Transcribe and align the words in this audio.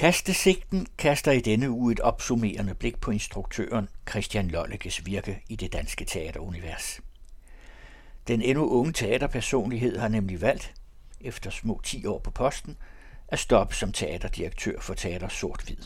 Kastesigten 0.00 0.86
kaster 0.98 1.32
i 1.32 1.40
denne 1.40 1.70
uge 1.70 1.92
et 1.92 2.00
opsummerende 2.00 2.74
blik 2.74 3.00
på 3.00 3.10
instruktøren 3.10 3.88
Christian 4.08 4.48
Lollekes 4.48 5.06
virke 5.06 5.42
i 5.48 5.56
det 5.56 5.72
danske 5.72 6.04
teaterunivers. 6.04 7.00
Den 8.28 8.42
endnu 8.42 8.70
unge 8.70 8.92
teaterpersonlighed 8.92 9.98
har 9.98 10.08
nemlig 10.08 10.40
valgt, 10.40 10.74
efter 11.20 11.50
små 11.50 11.80
10 11.84 12.06
år 12.06 12.18
på 12.18 12.30
posten, 12.30 12.76
at 13.28 13.38
stoppe 13.38 13.74
som 13.74 13.92
teaterdirektør 13.92 14.80
for 14.80 14.94
Teater 14.94 15.28
Sort-Hvid. 15.28 15.84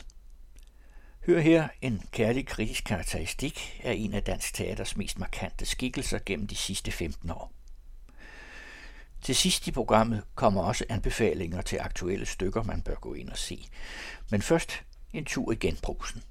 Hør 1.27 1.41
her 1.41 1.69
en 1.83 2.03
kærlig 2.12 2.46
kritisk 2.46 2.85
karakteristik 2.85 3.81
af 3.85 3.93
en 3.93 4.15
af 4.15 4.23
dansk 4.23 4.55
teaters 4.55 4.96
mest 4.96 5.19
markante 5.19 5.67
skikkelser 5.67 6.19
gennem 6.27 6.46
de 6.46 6.57
sidste 6.57 6.91
15 6.91 7.31
år. 7.31 7.53
Til 9.25 9.37
sidst 9.37 9.67
i 9.67 9.71
programmet 9.73 10.25
kommer 10.35 10.63
også 10.63 10.85
anbefalinger 10.89 11.63
til 11.63 11.79
aktuelle 11.81 12.27
stykker, 12.27 12.63
man 12.63 12.83
bør 12.83 12.95
gå 12.95 13.15
ind 13.15 13.29
og 13.29 13.37
se. 13.37 13.69
Men 14.31 14.43
først 14.43 14.83
en 15.13 15.25
tur 15.25 15.53
i 15.53 15.55
genbrusen. 15.55 16.23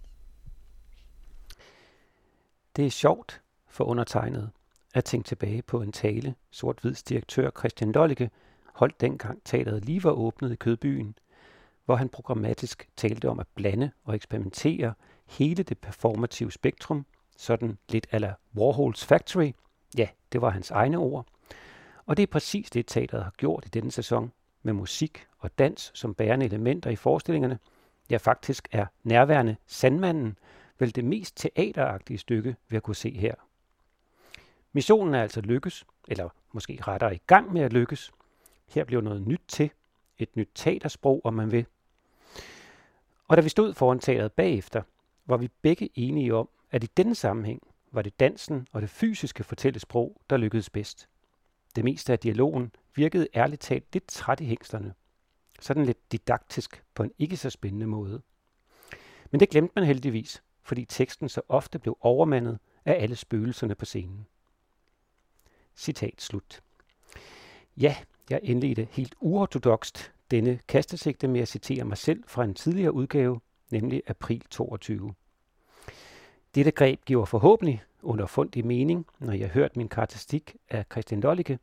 Det 2.75 2.85
er 2.85 2.89
sjovt 2.89 3.41
for 3.67 3.83
undertegnet 3.83 4.51
at 4.93 5.05
tænke 5.05 5.27
tilbage 5.27 5.61
på 5.61 5.81
en 5.81 5.91
tale, 5.91 6.35
sort 6.51 6.83
direktør 7.09 7.49
Christian 7.59 7.91
Lollicke 7.91 8.29
holdt 8.73 9.01
dengang 9.01 9.41
teateret 9.45 9.85
lige 9.85 10.03
var 10.03 10.11
åbnet 10.11 10.51
i 10.51 10.55
Kødbyen, 10.55 11.15
hvor 11.85 11.95
han 11.95 12.09
programmatisk 12.09 12.89
talte 12.97 13.29
om 13.29 13.39
at 13.39 13.47
blande 13.55 13.91
og 14.03 14.15
eksperimentere 14.15 14.93
hele 15.25 15.63
det 15.63 15.77
performative 15.77 16.51
spektrum, 16.51 17.05
sådan 17.37 17.77
lidt 17.89 18.07
ala 18.11 18.33
Warhols 18.55 19.05
Factory. 19.05 19.51
Ja, 19.97 20.07
det 20.31 20.41
var 20.41 20.49
hans 20.49 20.71
egne 20.71 20.97
ord. 20.97 21.27
Og 22.05 22.17
det 22.17 22.23
er 22.23 22.27
præcis 22.27 22.69
det, 22.69 22.87
teateret 22.87 23.23
har 23.23 23.33
gjort 23.37 23.65
i 23.65 23.69
denne 23.69 23.91
sæson, 23.91 24.31
med 24.63 24.73
musik 24.73 25.27
og 25.39 25.59
dans 25.59 25.91
som 25.93 26.13
bærende 26.13 26.45
elementer 26.45 26.89
i 26.89 26.95
forestillingerne. 26.95 27.59
Ja, 28.09 28.17
faktisk 28.17 28.67
er 28.71 28.85
nærværende 29.03 29.55
Sandmanden 29.65 30.37
vel 30.79 30.95
det 30.95 31.05
mest 31.05 31.37
teateragtige 31.37 32.17
stykke, 32.17 32.55
vi 32.67 32.75
har 32.75 32.81
kunne 32.81 32.95
se 32.95 33.11
her. 33.11 33.35
Missionen 34.73 35.13
er 35.13 35.21
altså 35.21 35.41
lykkes, 35.41 35.85
eller 36.07 36.29
måske 36.51 36.79
rettere 36.81 37.15
i 37.15 37.21
gang 37.27 37.53
med 37.53 37.61
at 37.61 37.73
lykkes. 37.73 38.11
Her 38.67 38.83
bliver 38.83 39.01
noget 39.01 39.27
nyt 39.27 39.41
til, 39.47 39.71
et 40.17 40.35
nyt 40.35 40.49
teatersprog, 40.55 41.21
om 41.23 41.33
man 41.33 41.51
vil. 41.51 41.65
Og 43.27 43.37
da 43.37 43.41
vi 43.41 43.49
stod 43.49 43.73
foran 43.73 43.99
teateret 43.99 44.31
bagefter, 44.31 44.81
var 45.25 45.37
vi 45.37 45.49
begge 45.61 45.89
enige 45.95 46.35
om, 46.35 46.49
at 46.71 46.83
i 46.83 46.87
denne 46.97 47.15
sammenhæng 47.15 47.61
var 47.91 48.01
det 48.01 48.19
dansen 48.19 48.67
og 48.71 48.81
det 48.81 48.89
fysiske 48.89 49.43
fortællesprog, 49.43 50.21
der 50.29 50.37
lykkedes 50.37 50.69
bedst. 50.69 51.09
Det 51.75 51.83
meste 51.83 52.13
af 52.13 52.19
dialogen 52.19 52.71
virkede 52.95 53.27
ærligt 53.35 53.61
talt 53.61 53.93
lidt 53.93 54.07
træt 54.07 54.39
i 54.39 54.45
hængslerne. 54.45 54.93
Sådan 55.59 55.85
lidt 55.85 56.11
didaktisk 56.11 56.83
på 56.93 57.03
en 57.03 57.11
ikke 57.19 57.37
så 57.37 57.49
spændende 57.49 57.87
måde. 57.87 58.21
Men 59.31 59.39
det 59.39 59.49
glemte 59.49 59.73
man 59.75 59.85
heldigvis, 59.85 60.43
fordi 60.63 60.85
teksten 60.85 61.29
så 61.29 61.41
ofte 61.49 61.79
blev 61.79 61.97
overmandet 62.01 62.59
af 62.85 63.03
alle 63.03 63.15
spøgelserne 63.15 63.75
på 63.75 63.85
scenen. 63.85 64.27
Citat 65.75 66.21
slut. 66.21 66.63
Ja, 67.77 67.95
jeg 68.29 68.39
indledte 68.43 68.87
helt 68.91 69.15
uortodokst 69.19 70.13
denne 70.31 70.59
kastesigte 70.67 71.27
med 71.27 71.41
at 71.41 71.47
citere 71.47 71.83
mig 71.83 71.97
selv 71.97 72.23
fra 72.27 72.43
en 72.43 72.53
tidligere 72.53 72.93
udgave, 72.93 73.39
nemlig 73.71 74.01
april 74.07 74.43
22. 74.49 75.13
Dette 76.55 76.71
greb 76.71 77.05
giver 77.05 77.25
forhåbentlig 77.25 77.83
underfundig 78.03 78.65
mening, 78.65 79.05
når 79.19 79.33
jeg 79.33 79.49
hørt 79.49 79.77
min 79.77 79.87
karakteristik 79.89 80.55
af 80.69 80.85
Christian 80.91 81.21
Lollicke, 81.21 81.59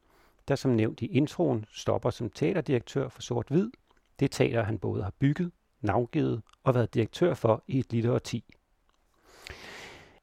der 0.48 0.54
som 0.56 0.70
nævnt 0.70 1.02
i 1.02 1.06
introen 1.06 1.64
stopper 1.72 2.10
som 2.10 2.30
teaterdirektør 2.30 3.08
for 3.08 3.22
Sort 3.22 3.46
Hvid. 3.48 3.70
Det 4.20 4.30
teater, 4.30 4.62
han 4.62 4.78
både 4.78 5.02
har 5.02 5.12
bygget, 5.18 5.52
navngivet 5.80 6.42
og 6.64 6.74
været 6.74 6.94
direktør 6.94 7.34
for 7.34 7.64
i 7.66 7.78
et 7.78 7.92
lille 7.92 8.12
årti. 8.12 8.44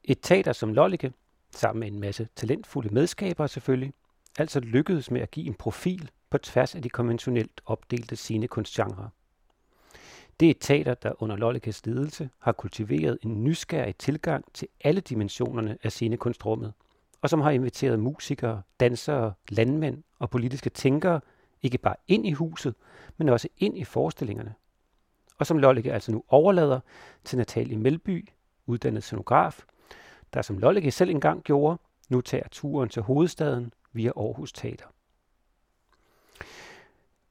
Et 0.04 0.20
teater 0.22 0.54
som 0.54 0.74
Lollicke, 0.74 1.14
sammen 1.52 1.80
med 1.80 1.88
en 1.88 2.00
masse 2.00 2.28
talentfulde 2.36 2.94
medskabere 2.94 3.48
selvfølgelig, 3.48 3.94
altså 4.38 4.60
lykkedes 4.60 5.12
med 5.12 5.22
at 5.22 5.32
give 5.32 5.48
en 5.48 5.54
profil 5.54 6.12
på 6.30 6.38
tværs 6.38 6.76
af 6.76 6.82
de 6.82 6.90
konventionelt 6.90 7.62
opdelte 7.66 8.16
scenekunstgenre. 8.16 9.10
Det 10.40 10.46
er 10.46 10.52
et 10.52 10.58
teater, 10.60 10.94
der 10.94 11.22
under 11.24 11.36
Lollikes 11.36 11.86
ledelse 11.86 12.30
har 12.40 12.52
kultiveret 12.52 13.18
en 13.22 13.44
nysgerrig 13.44 13.96
tilgang 13.96 14.46
til 14.54 14.68
alle 14.84 15.02
dimensionerne 15.02 15.78
af 15.84 15.92
scenekunstrummet, 15.92 16.74
og 17.22 17.30
som 17.30 17.42
har 17.42 17.52
inviteret 17.52 18.00
musikere, 18.00 18.62
dansere, 18.80 19.34
landmænd 19.50 20.04
og 20.20 20.30
politiske 20.30 20.70
tænkere 20.70 21.22
ikke 21.62 21.78
bare 21.78 21.96
ind 22.08 22.28
i 22.28 22.32
huset, 22.32 22.76
men 23.18 23.30
også 23.30 23.48
ind 23.58 23.78
i 23.78 23.84
forestillingerne. 23.84 24.54
Og 25.38 25.46
som 25.46 25.58
Lollike 25.58 25.94
altså 25.94 26.12
nu 26.12 26.24
overlader 26.28 26.80
til 27.24 27.38
Natalie 27.38 27.78
Melby, 27.78 28.30
uddannet 28.66 29.04
scenograf, 29.04 29.64
der 30.34 30.42
som 30.42 30.58
Lollike 30.58 30.92
selv 30.92 31.10
engang 31.10 31.44
gjorde, 31.44 31.78
nu 32.10 32.22
tager 32.22 32.48
turen 32.52 32.90
til 32.90 33.02
hovedstaden 33.02 33.74
via 33.94 34.12
Aarhus 34.18 34.54
Teater. 34.54 34.86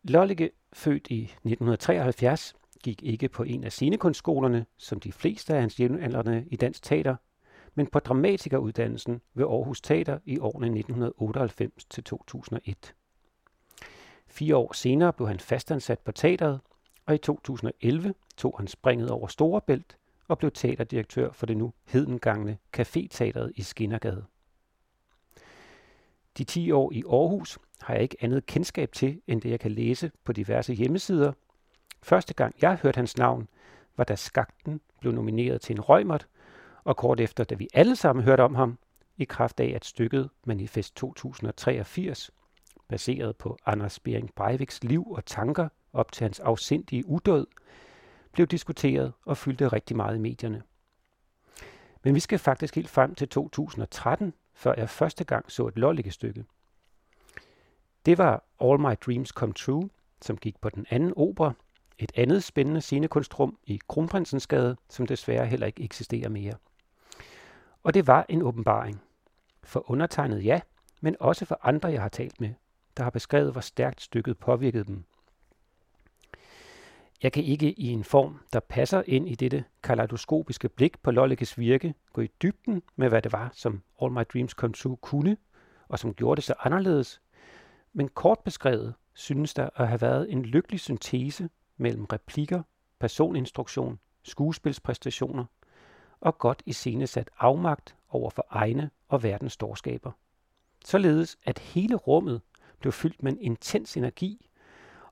Lollike, 0.02 0.50
født 0.72 1.06
i 1.10 1.22
1973, 1.22 2.54
gik 2.82 3.02
ikke 3.02 3.28
på 3.28 3.42
en 3.42 3.64
af 3.64 3.72
scenekunstskolerne, 3.72 4.66
som 4.76 5.00
de 5.00 5.12
fleste 5.12 5.54
af 5.54 5.60
hans 5.60 5.80
jævnaldrende 5.80 6.44
i 6.50 6.56
dansk 6.56 6.82
teater, 6.82 7.16
men 7.74 7.86
på 7.86 7.98
dramatikeruddannelsen 7.98 9.20
ved 9.34 9.44
Aarhus 9.44 9.80
Teater 9.80 10.18
i 10.24 10.38
årene 10.38 10.66
1998 10.66 11.84
til 11.84 12.04
2001. 12.04 12.94
Fire 14.26 14.56
år 14.56 14.72
senere 14.72 15.12
blev 15.12 15.28
han 15.28 15.40
fastansat 15.40 15.98
på 15.98 16.12
teateret, 16.12 16.60
og 17.06 17.14
i 17.14 17.18
2011 17.18 18.14
tog 18.36 18.54
han 18.58 18.66
springet 18.66 19.10
over 19.10 19.26
Storebælt 19.26 19.98
og 20.28 20.38
blev 20.38 20.50
teaterdirektør 20.50 21.32
for 21.32 21.46
det 21.46 21.56
nu 21.56 21.72
hedengangne 21.84 22.58
Café-teateret 22.76 23.52
i 23.56 23.62
Skinnergade. 23.62 24.24
De 26.38 26.44
10 26.44 26.70
år 26.70 26.92
i 26.92 27.02
Aarhus 27.06 27.58
har 27.80 27.94
jeg 27.94 28.02
ikke 28.02 28.16
andet 28.20 28.46
kendskab 28.46 28.92
til, 28.92 29.20
end 29.26 29.40
det 29.40 29.50
jeg 29.50 29.60
kan 29.60 29.70
læse 29.70 30.10
på 30.24 30.32
diverse 30.32 30.74
hjemmesider. 30.74 31.32
Første 32.06 32.34
gang 32.34 32.54
jeg 32.62 32.76
hørte 32.76 32.96
hans 32.96 33.16
navn, 33.16 33.48
var 33.96 34.04
da 34.04 34.14
Skakten 34.14 34.80
blev 35.00 35.12
nomineret 35.12 35.60
til 35.60 35.74
en 35.74 35.80
Røgmert, 35.80 36.28
og 36.84 36.96
kort 36.96 37.20
efter, 37.20 37.44
da 37.44 37.54
vi 37.54 37.68
alle 37.74 37.96
sammen 37.96 38.24
hørte 38.24 38.40
om 38.40 38.54
ham, 38.54 38.78
i 39.16 39.24
kraft 39.24 39.60
af 39.60 39.72
at 39.74 39.84
stykket 39.84 40.30
Manifest 40.44 40.96
2083, 40.96 42.30
baseret 42.88 43.36
på 43.36 43.58
Anders 43.66 43.98
Bering 43.98 44.34
Breiviks 44.34 44.84
liv 44.84 45.10
og 45.10 45.24
tanker 45.24 45.68
op 45.92 46.12
til 46.12 46.24
hans 46.24 46.40
afsindige 46.40 47.06
udød, 47.06 47.46
blev 48.32 48.46
diskuteret 48.46 49.12
og 49.24 49.36
fyldte 49.36 49.68
rigtig 49.68 49.96
meget 49.96 50.16
i 50.16 50.20
medierne. 50.20 50.62
Men 52.02 52.14
vi 52.14 52.20
skal 52.20 52.38
faktisk 52.38 52.74
helt 52.74 52.90
frem 52.90 53.14
til 53.14 53.28
2013, 53.28 54.32
før 54.54 54.74
jeg 54.76 54.90
første 54.90 55.24
gang 55.24 55.52
så 55.52 55.66
et 55.66 55.78
lollikke-stykke. 55.78 56.44
Det 58.06 58.18
var 58.18 58.44
All 58.60 58.80
My 58.80 58.94
Dreams 59.06 59.28
Come 59.28 59.52
True, 59.52 59.88
som 60.22 60.36
gik 60.36 60.60
på 60.60 60.68
den 60.68 60.86
anden 60.90 61.12
opera, 61.16 61.52
et 61.98 62.12
andet 62.14 62.44
spændende 62.44 62.80
scenekunstrum 62.80 63.58
i 63.64 63.80
Kronprinsensgade, 63.88 64.76
som 64.88 65.06
desværre 65.06 65.46
heller 65.46 65.66
ikke 65.66 65.82
eksisterer 65.82 66.28
mere. 66.28 66.54
Og 67.82 67.94
det 67.94 68.06
var 68.06 68.26
en 68.28 68.42
åbenbaring. 68.42 69.02
For 69.64 69.90
undertegnet 69.90 70.44
ja, 70.44 70.60
men 71.00 71.16
også 71.20 71.44
for 71.44 71.58
andre, 71.62 71.88
jeg 71.88 72.02
har 72.02 72.08
talt 72.08 72.40
med, 72.40 72.50
der 72.96 73.02
har 73.02 73.10
beskrevet, 73.10 73.52
hvor 73.52 73.60
stærkt 73.60 74.00
stykket 74.00 74.38
påvirkede 74.38 74.84
dem. 74.84 75.04
Jeg 77.22 77.32
kan 77.32 77.44
ikke 77.44 77.72
i 77.72 77.86
en 77.86 78.04
form, 78.04 78.40
der 78.52 78.60
passer 78.60 79.02
ind 79.06 79.28
i 79.28 79.34
dette 79.34 79.64
kaleidoskopiske 79.82 80.68
blik 80.68 81.02
på 81.02 81.10
Lollikes 81.10 81.58
virke, 81.58 81.94
gå 82.12 82.20
i 82.20 82.30
dybden 82.42 82.82
med, 82.96 83.08
hvad 83.08 83.22
det 83.22 83.32
var, 83.32 83.50
som 83.52 83.82
All 84.02 84.12
My 84.12 84.22
Dreams 84.32 84.52
Come 84.52 84.74
True 84.74 84.96
kunne, 84.96 85.36
og 85.88 85.98
som 85.98 86.14
gjorde 86.14 86.36
det 86.36 86.44
så 86.44 86.54
anderledes. 86.58 87.20
Men 87.92 88.08
kort 88.08 88.38
beskrevet 88.44 88.94
synes 89.14 89.54
der 89.54 89.68
at 89.76 89.88
have 89.88 90.00
været 90.00 90.32
en 90.32 90.42
lykkelig 90.42 90.80
syntese 90.80 91.48
mellem 91.76 92.04
replikker, 92.04 92.62
personinstruktion, 92.98 93.98
skuespilspræstationer 94.22 95.44
og 96.20 96.38
godt 96.38 96.62
iscenesat 96.66 97.30
afmagt 97.38 97.96
over 98.08 98.30
for 98.30 98.46
egne 98.50 98.90
og 99.08 99.22
verdens 99.22 99.52
storskaber. 99.52 100.12
Således 100.84 101.38
at 101.44 101.58
hele 101.58 101.94
rummet 101.94 102.40
blev 102.78 102.92
fyldt 102.92 103.22
med 103.22 103.32
en 103.32 103.40
intens 103.40 103.96
energi, 103.96 104.50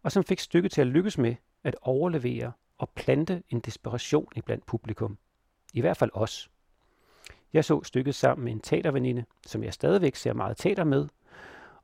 og 0.03 0.13
som 0.13 0.25
fik 0.25 0.41
stykket 0.41 0.73
til 0.73 0.81
at 0.81 0.87
lykkes 0.87 1.19
med 1.19 1.35
at 1.65 1.77
overlevere 1.83 2.53
og 2.79 2.91
plante 2.91 3.43
en 3.49 3.61
desperation 3.61 4.33
i 4.37 4.41
blandt 4.41 4.67
publikum. 4.67 5.19
I 5.75 5.81
hvert 5.81 5.97
fald 5.97 6.11
os. 6.15 6.51
Jeg 7.53 7.65
så 7.65 7.83
stykket 7.83 8.15
sammen 8.15 8.45
med 8.45 8.53
en 8.53 8.61
teaterveninde, 8.61 9.25
som 9.47 9.65
jeg 9.65 9.75
stadigvæk 9.75 10.17
ser 10.17 10.33
meget 10.33 10.57
teater 10.57 10.85
med, 10.85 11.09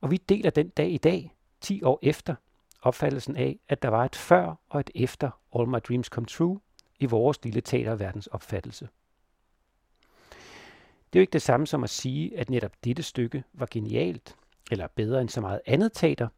og 0.00 0.10
vi 0.10 0.16
deler 0.16 0.50
den 0.50 0.69
dag 0.69 0.90
i 0.90 0.99
dag, 0.99 1.34
10 1.60 1.82
år 1.82 1.99
efter, 2.02 2.34
opfattelsen 2.82 3.37
af, 3.37 3.59
at 3.69 3.82
der 3.82 3.88
var 3.88 4.05
et 4.05 4.17
før 4.17 4.55
og 4.69 4.81
et 4.81 4.91
efter 4.94 5.31
All 5.55 5.69
My 5.69 5.79
Dreams 5.88 6.06
Come 6.06 6.27
True 6.27 6.61
i 6.99 7.06
vores 7.06 7.44
lille 7.44 7.61
teaterverdens 7.61 8.27
opfattelse. 8.27 8.88
Det 11.12 11.19
er 11.19 11.21
jo 11.21 11.23
ikke 11.23 11.32
det 11.32 11.43
samme 11.43 11.67
som 11.67 11.85
at 11.85 11.91
sige, 11.91 12.38
at 12.38 12.50
netop 12.50 12.73
dette 12.85 13.03
stykke 13.03 13.44
var 13.53 13.69
genialt, 13.71 14.37
eller 14.71 14.87
bedre 14.87 15.21
end 15.21 15.29
så 15.29 15.41
meget 15.41 15.61
andet 15.67 15.93
teater. 15.93 16.29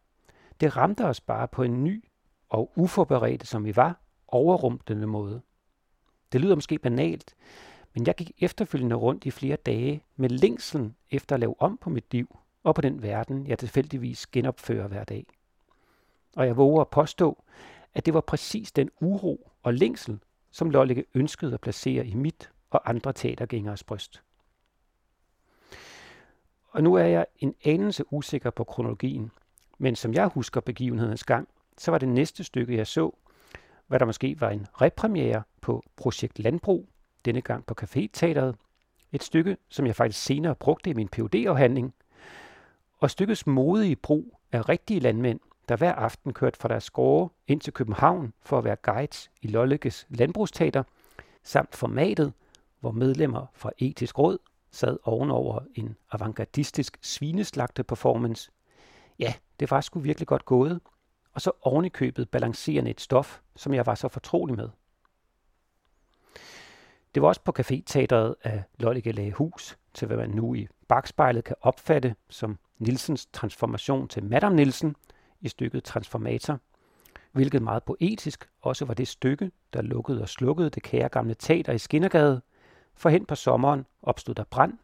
Det 0.61 0.77
ramte 0.77 1.05
os 1.05 1.21
bare 1.21 1.49
på 1.49 1.63
en 1.63 1.85
ny 1.85 2.05
og 2.49 2.73
uforberedte 2.77 3.47
som 3.47 3.65
vi 3.65 3.77
var, 3.77 4.01
overrumplende 4.29 5.07
måde. 5.07 5.43
Det 6.33 6.41
lyder 6.41 6.55
måske 6.55 6.79
banalt, 6.79 7.35
men 7.95 8.07
jeg 8.07 8.15
gik 8.15 8.33
efterfølgende 8.39 8.97
rundt 8.97 9.25
i 9.25 9.31
flere 9.31 9.57
dage 9.57 10.05
med 10.17 10.29
længselen 10.29 10.97
efter 11.11 11.37
at 11.37 11.41
lave 11.41 11.61
om 11.61 11.79
på 11.79 11.91
mit 11.91 12.13
liv 12.13 12.39
og 12.63 12.75
på 12.75 12.81
den 12.81 13.03
verden, 13.03 13.47
jeg 13.47 13.59
tilfældigvis 13.59 14.27
genopfører 14.27 14.89
hver 14.89 15.05
dag. 15.05 15.27
Og 16.37 16.47
jeg 16.47 16.57
våger 16.57 16.81
at 16.81 16.89
påstå, 16.89 17.43
at 17.95 18.07
det 18.07 18.15
var 18.15 18.21
præcis 18.21 18.73
den 18.73 18.91
uro 19.01 19.51
og 19.63 19.75
længsel, 19.75 20.19
som 20.51 20.71
Lollike 20.71 21.05
ønskede 21.15 21.55
at 21.55 21.61
placere 21.61 22.07
i 22.07 22.15
mit 22.15 22.51
og 22.71 22.91
andre 22.91 23.13
teatergængeres 23.13 23.85
bryst. 23.85 24.23
Og 26.71 26.83
nu 26.83 26.95
er 26.95 27.05
jeg 27.05 27.27
en 27.39 27.55
anelse 27.65 28.05
usikker 28.13 28.51
på 28.51 28.65
kronologien, 28.65 29.31
men 29.79 29.97
som 29.97 30.15
jeg 30.15 30.27
husker 30.27 30.61
begivenhedens 30.61 31.25
gang, 31.25 31.49
så 31.79 31.91
var 31.91 31.99
det 31.99 32.09
næste 32.09 32.45
stykke, 32.45 32.77
jeg 32.77 32.87
så, 32.87 33.17
hvad 33.87 33.99
der 33.99 34.07
måske 34.07 34.41
var 34.41 34.51
en 34.51 34.67
repremiere 34.73 35.43
på 35.61 35.85
Projekt 35.97 36.39
Landbrug, 36.39 36.89
denne 37.25 37.41
gang 37.41 37.67
på 37.67 37.75
Café-teateret. 37.83 38.57
Et 39.13 39.23
stykke, 39.23 39.57
som 39.69 39.87
jeg 39.87 39.97
faktisk 39.97 40.25
senere 40.25 40.55
brugte 40.55 40.91
i 40.91 40.95
min 40.95 41.09
phd 41.09 41.35
afhandling 41.35 41.95
Og 42.99 43.11
stykkets 43.11 43.47
modige 43.47 43.97
brug 43.97 44.39
af 44.53 44.69
rigtige 44.69 45.01
landmænd, 45.01 45.41
der 45.69 45.77
hver 45.77 45.95
aften 45.95 46.33
kørte 46.33 46.59
fra 46.59 46.69
deres 46.69 46.91
gårde 46.91 47.33
ind 47.47 47.61
til 47.61 47.73
København 47.73 48.33
for 48.43 48.59
at 48.59 48.65
være 48.65 48.77
guides 48.77 49.31
i 49.43 49.47
Lolleges 49.47 50.07
landbrugsteater, 50.09 50.83
samt 51.43 51.77
formatet, 51.77 52.33
hvor 52.81 52.91
medlemmer 52.91 53.47
fra 53.55 53.71
etisk 53.79 54.19
råd 54.19 54.39
sad 54.71 54.99
ovenover 55.03 55.61
en 55.75 55.97
avantgardistisk 56.13 56.99
svineslagte 57.01 57.85
performance. 57.85 58.51
Ja, 59.19 59.35
det 59.61 59.71
var 59.71 59.81
sgu 59.81 60.01
virkelig 60.01 60.29
godt 60.29 60.45
gået, 60.45 60.81
og 61.33 61.41
så 61.41 61.51
ovenikøbet 61.63 62.29
balancerende 62.29 62.91
et 62.91 63.01
stof, 63.01 63.41
som 63.57 63.75
jeg 63.75 63.87
var 63.87 63.95
så 63.95 64.09
fortrolig 64.09 64.57
med. 64.57 64.69
Det 67.15 67.23
var 67.23 67.29
også 67.29 67.41
på 67.41 67.53
café-teateret 67.59 68.35
at 68.43 68.63
Lollike 68.79 69.13
lagde 69.13 69.33
hus, 69.33 69.79
til 69.95 70.07
hvad 70.07 70.17
man 70.17 70.31
nu 70.31 70.55
i 70.55 70.69
bagspejlet 70.89 71.45
kan 71.45 71.57
opfatte 71.61 72.15
som 72.29 72.59
Nilsens 72.79 73.27
transformation 73.27 74.09
til 74.09 74.25
Madame 74.25 74.57
Nielsen 74.57 74.97
i 75.43 75.49
stykket 75.49 75.85
Transformator, 75.85 76.59
hvilket 77.33 77.63
meget 77.63 77.83
poetisk 77.83 78.49
også 78.61 78.85
var 78.85 78.95
det 78.95 79.09
stykke, 79.09 79.51
der 79.73 79.83
lukkede 79.83 80.23
og 80.23 80.29
slukkede 80.29 80.71
det 80.71 80.83
kære 80.83 81.09
gamle 81.09 81.35
teater 81.35 81.73
i 81.73 81.79
Skinnergade, 81.79 82.41
for 82.95 83.09
hen 83.09 83.27
på 83.27 83.35
sommeren 83.35 83.87
opstod 84.03 84.35
der 84.35 84.45
brand, 84.45 84.79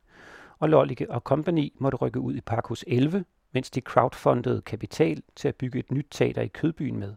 og 0.59 0.69
Lollike 0.69 1.11
og 1.11 1.21
Company 1.21 1.73
måtte 1.79 1.97
rykke 1.97 2.21
ud 2.21 2.35
i 2.35 2.41
Parkhus 2.41 2.85
11 2.87 3.25
mens 3.53 3.71
de 3.71 3.81
crowdfundede 3.81 4.63
kapital 4.63 5.23
til 5.37 5.49
at 5.49 5.57
bygge 5.57 5.79
et 5.79 5.91
nyt 5.91 6.07
teater 6.11 6.43
i 6.43 6.49
Kødbyen 6.49 6.99
med. 6.99 7.15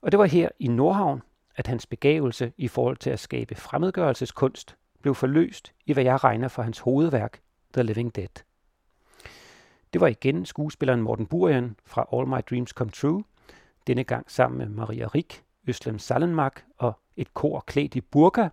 Og 0.00 0.12
det 0.12 0.18
var 0.18 0.24
her 0.24 0.48
i 0.58 0.68
Nordhavn, 0.68 1.22
at 1.56 1.66
hans 1.66 1.86
begævelse 1.86 2.52
i 2.56 2.68
forhold 2.68 2.96
til 2.96 3.10
at 3.10 3.20
skabe 3.20 3.54
fremmedgørelseskunst 3.54 4.76
blev 5.02 5.14
forløst 5.14 5.72
i 5.86 5.92
hvad 5.92 6.04
jeg 6.04 6.24
regner 6.24 6.48
for 6.48 6.62
hans 6.62 6.78
hovedværk, 6.78 7.40
The 7.72 7.82
Living 7.82 8.16
Dead. 8.16 8.45
Det 9.96 10.00
var 10.00 10.06
igen 10.06 10.46
skuespilleren 10.46 11.02
Morten 11.02 11.26
Burian 11.26 11.76
fra 11.84 12.06
All 12.12 12.28
My 12.28 12.40
Dreams 12.50 12.70
Come 12.70 12.90
True, 12.90 13.24
denne 13.86 14.04
gang 14.04 14.30
sammen 14.30 14.58
med 14.58 14.66
Maria 14.66 15.06
Rik, 15.06 15.42
Øslem 15.66 15.98
Sallenmark 15.98 16.64
og 16.78 16.92
et 17.16 17.34
kor 17.34 17.64
klædt 17.66 17.94
i 17.94 18.00
burka, 18.00 18.48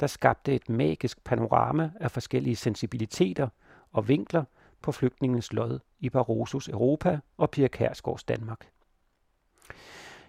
der 0.00 0.06
skabte 0.06 0.54
et 0.54 0.68
magisk 0.68 1.24
panorama 1.24 1.90
af 2.00 2.10
forskellige 2.10 2.56
sensibiliteter 2.56 3.48
og 3.92 4.08
vinkler– 4.08 4.44
på 4.82 4.92
flygtningens 4.92 5.52
lod 5.52 5.78
i 6.00 6.10
Barrosos 6.10 6.68
Europa 6.68 7.18
og 7.36 7.50
Pia 7.50 7.68
Kærsgaards 7.68 8.24
Danmark. 8.24 8.68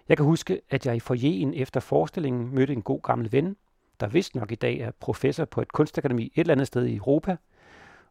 Jeg 0.08 0.16
kan 0.16 0.26
huske, 0.26 0.60
at 0.70 0.86
jeg 0.86 0.96
i 0.96 1.00
forjen 1.00 1.54
efter 1.54 1.80
forestillingen 1.80 2.54
mødte 2.54 2.72
en 2.72 2.82
god 2.82 3.02
gammel 3.02 3.32
ven, 3.32 3.56
der 4.00 4.06
vist 4.06 4.34
nok 4.34 4.52
i 4.52 4.54
dag 4.54 4.78
er 4.78 4.90
professor 5.00 5.44
på 5.44 5.60
et 5.60 5.72
kunstakademi 5.72 6.24
et 6.24 6.40
eller 6.40 6.54
andet 6.54 6.66
sted 6.66 6.86
i 6.86 6.96
Europa, 6.96 7.36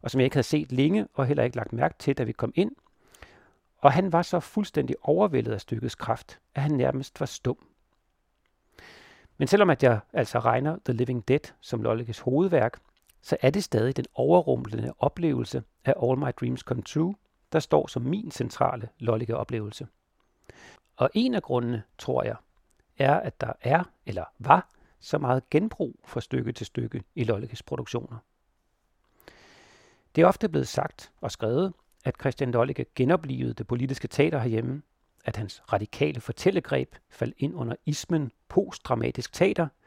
og 0.02 0.10
som 0.10 0.20
jeg 0.20 0.24
ikke 0.24 0.36
havde 0.36 0.46
set 0.46 0.72
længe 0.72 1.06
og 1.14 1.26
heller 1.26 1.42
ikke 1.42 1.56
lagt 1.56 1.72
mærke 1.72 1.94
til, 1.98 2.18
da 2.18 2.22
vi 2.22 2.32
kom 2.32 2.52
ind. 2.54 2.72
Og 3.78 3.92
han 3.92 4.12
var 4.12 4.22
så 4.22 4.40
fuldstændig 4.40 4.96
overvældet 5.02 5.52
af 5.52 5.60
stykkets 5.60 5.94
kraft, 5.94 6.40
at 6.54 6.62
han 6.62 6.70
nærmest 6.70 7.20
var 7.20 7.26
stum. 7.26 7.66
Men 9.38 9.48
selvom 9.48 9.70
at 9.70 9.82
jeg 9.82 10.00
altså 10.12 10.38
regner 10.38 10.78
The 10.84 10.92
Living 10.92 11.28
Dead 11.28 11.52
som 11.60 11.82
Lolleges 11.82 12.18
hovedværk, 12.18 12.80
så 13.22 13.36
er 13.40 13.50
det 13.50 13.64
stadig 13.64 13.96
den 13.96 14.04
overrumplende 14.14 14.94
oplevelse 14.98 15.62
af 15.84 15.94
All 16.02 16.18
My 16.18 16.30
Dreams 16.40 16.60
Come 16.60 16.82
True, 16.82 17.14
der 17.52 17.58
står 17.58 17.86
som 17.86 18.02
min 18.02 18.30
centrale 18.30 18.88
lollige 18.98 19.36
oplevelse. 19.36 19.86
Og 20.96 21.10
en 21.14 21.34
af 21.34 21.42
grundene, 21.42 21.82
tror 21.98 22.22
jeg, 22.22 22.36
er, 22.98 23.20
at 23.20 23.40
der 23.40 23.52
er, 23.60 23.84
eller 24.06 24.24
var, 24.38 24.68
så 25.00 25.18
meget 25.18 25.50
genbrug 25.50 26.00
fra 26.04 26.20
stykke 26.20 26.52
til 26.52 26.66
stykke 26.66 27.02
i 27.14 27.24
Lolleges 27.24 27.62
produktioner. 27.62 28.18
Det 30.14 30.22
er 30.22 30.26
ofte 30.26 30.48
blevet 30.48 30.68
sagt 30.68 31.12
og 31.20 31.32
skrevet, 31.32 31.72
at 32.04 32.14
Christian 32.20 32.50
Lollicke 32.50 32.86
genoplevede 32.94 33.54
det 33.54 33.66
politiske 33.66 34.08
teater 34.08 34.38
herhjemme, 34.38 34.82
at 35.24 35.36
hans 35.36 35.62
radikale 35.72 36.20
fortællegreb 36.20 36.94
faldt 37.10 37.34
ind 37.38 37.54
under 37.54 37.76
ismen 37.86 38.30
postdramatisk 38.48 39.32
teater– 39.32 39.68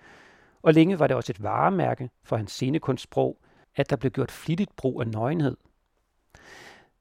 og 0.66 0.74
længe 0.74 1.00
var 1.00 1.08
det 1.08 1.16
også 1.16 1.32
et 1.32 1.44
varemærke 1.44 2.10
for 2.24 2.38
hans 2.38 2.52
scenekunstsprog, 2.52 3.42
at 3.76 3.90
der 3.90 3.96
blev 3.96 4.12
gjort 4.12 4.32
flittigt 4.32 4.76
brug 4.76 5.02
af 5.02 5.08
nøgenhed. 5.08 5.58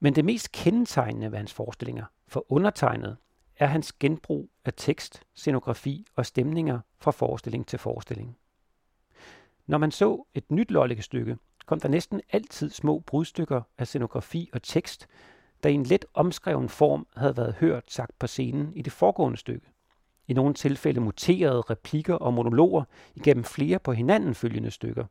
Men 0.00 0.14
det 0.14 0.24
mest 0.24 0.52
kendetegnende 0.52 1.30
ved 1.30 1.38
hans 1.38 1.52
forestillinger, 1.52 2.04
for 2.28 2.52
undertegnet, 2.52 3.16
er 3.56 3.66
hans 3.66 3.92
genbrug 3.92 4.50
af 4.64 4.72
tekst, 4.76 5.22
scenografi 5.34 6.06
og 6.16 6.26
stemninger 6.26 6.80
fra 6.98 7.10
forestilling 7.10 7.66
til 7.66 7.78
forestilling. 7.78 8.36
Når 9.66 9.78
man 9.78 9.90
så 9.90 10.24
et 10.34 10.50
nyt 10.50 10.72
stykke, 11.00 11.38
kom 11.66 11.80
der 11.80 11.88
næsten 11.88 12.20
altid 12.32 12.70
små 12.70 12.98
brudstykker 12.98 13.62
af 13.78 13.86
scenografi 13.86 14.50
og 14.52 14.62
tekst, 14.62 15.06
der 15.62 15.68
i 15.68 15.74
en 15.74 15.84
let 15.84 16.04
omskreven 16.14 16.68
form 16.68 17.06
havde 17.16 17.36
været 17.36 17.54
hørt 17.54 17.84
sagt 17.92 18.18
på 18.18 18.26
scenen 18.26 18.72
i 18.76 18.82
det 18.82 18.92
foregående 18.92 19.38
stykke 19.38 19.66
i 20.28 20.32
nogle 20.32 20.54
tilfælde 20.54 21.00
muterede 21.00 21.60
replikker 21.60 22.14
og 22.14 22.34
monologer 22.34 22.84
igennem 23.14 23.44
flere 23.44 23.78
på 23.78 23.92
hinanden 23.92 24.34
følgende 24.34 24.70
stykker. 24.70 25.04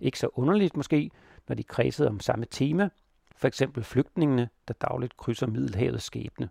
Ikke 0.00 0.18
så 0.18 0.28
underligt 0.32 0.76
måske, 0.76 1.10
når 1.48 1.54
de 1.54 1.62
kredsede 1.62 2.08
om 2.08 2.20
samme 2.20 2.46
tema, 2.50 2.88
for 3.36 3.48
eksempel 3.48 3.84
flygtningene, 3.84 4.48
der 4.68 4.74
dagligt 4.74 5.16
krydser 5.16 5.46
Middelhavets 5.46 6.04
skæbne. 6.04 6.48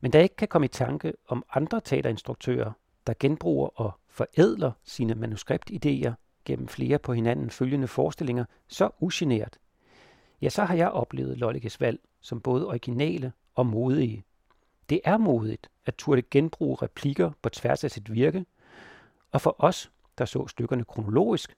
Men 0.00 0.12
der 0.12 0.20
ikke 0.20 0.36
kan 0.36 0.48
komme 0.48 0.64
i 0.64 0.68
tanke 0.68 1.12
om 1.28 1.44
andre 1.54 1.80
teaterinstruktører, 1.80 2.72
der 3.06 3.14
genbruger 3.20 3.68
og 3.80 3.92
forædler 4.08 4.72
sine 4.84 5.14
manuskriptidéer 5.14 6.12
gennem 6.44 6.68
flere 6.68 6.98
på 6.98 7.12
hinanden 7.12 7.50
følgende 7.50 7.88
forestillinger 7.88 8.44
så 8.68 8.90
ugenert, 9.00 9.58
ja, 10.42 10.48
så 10.48 10.64
har 10.64 10.74
jeg 10.74 10.90
oplevet 10.90 11.38
Lollikes 11.38 11.80
valg 11.80 12.00
som 12.20 12.40
både 12.40 12.66
originale 12.66 13.32
og 13.54 13.66
modige. 13.66 14.24
Det 14.88 15.00
er 15.04 15.16
modigt 15.16 15.70
at 15.86 15.94
turde 15.94 16.22
genbruge 16.30 16.76
replikker 16.82 17.30
på 17.42 17.48
tværs 17.48 17.84
af 17.84 17.90
sit 17.90 18.12
virke, 18.12 18.46
og 19.30 19.40
for 19.40 19.56
os, 19.58 19.90
der 20.18 20.24
så 20.24 20.46
stykkerne 20.46 20.84
kronologisk, 20.84 21.56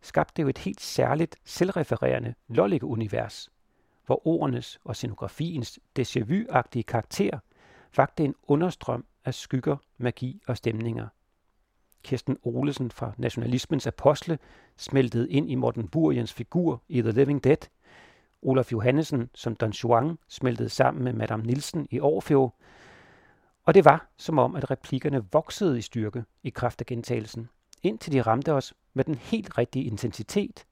skabte 0.00 0.32
det 0.36 0.42
jo 0.42 0.48
et 0.48 0.58
helt 0.58 0.80
særligt, 0.80 1.36
selvrefererende 1.44 2.34
Lollige-univers, 2.48 3.50
hvor 4.06 4.26
ordenes 4.26 4.80
og 4.84 4.96
scenografiens 4.96 5.78
déjà 5.98 6.20
vu-agtige 6.24 6.82
karakter 6.82 7.38
vagte 7.96 8.24
en 8.24 8.34
understrøm 8.42 9.06
af 9.24 9.34
skygger, 9.34 9.76
magi 9.98 10.42
og 10.46 10.56
stemninger. 10.56 11.08
Kirsten 12.04 12.38
Olesen 12.42 12.90
fra 12.90 13.12
Nationalismens 13.16 13.86
Apostle 13.86 14.38
smeltede 14.76 15.30
ind 15.30 15.50
i 15.50 15.54
Morten 15.54 15.88
Burjens 15.88 16.32
figur 16.32 16.82
i 16.88 17.02
The 17.02 17.12
Living 17.12 17.44
Dead. 17.44 17.68
Olaf 18.42 18.72
Johannesen 18.72 19.30
som 19.34 19.56
Don 19.56 19.70
Juan 19.70 20.18
smeltede 20.28 20.68
sammen 20.68 21.04
med 21.04 21.12
Madame 21.12 21.42
Nielsen 21.42 21.88
i 21.90 22.00
Orfeo, 22.00 22.50
og 23.64 23.74
det 23.74 23.84
var 23.84 24.08
som 24.16 24.38
om, 24.38 24.56
at 24.56 24.70
replikkerne 24.70 25.24
voksede 25.32 25.78
i 25.78 25.80
styrke 25.80 26.24
i 26.42 26.50
kraft 26.50 26.80
af 26.80 26.86
gentagelsen, 26.86 27.48
indtil 27.82 28.12
de 28.12 28.22
ramte 28.22 28.52
os 28.52 28.74
med 28.94 29.04
den 29.04 29.14
helt 29.14 29.58
rigtige 29.58 29.84
intensitet. 29.84 30.66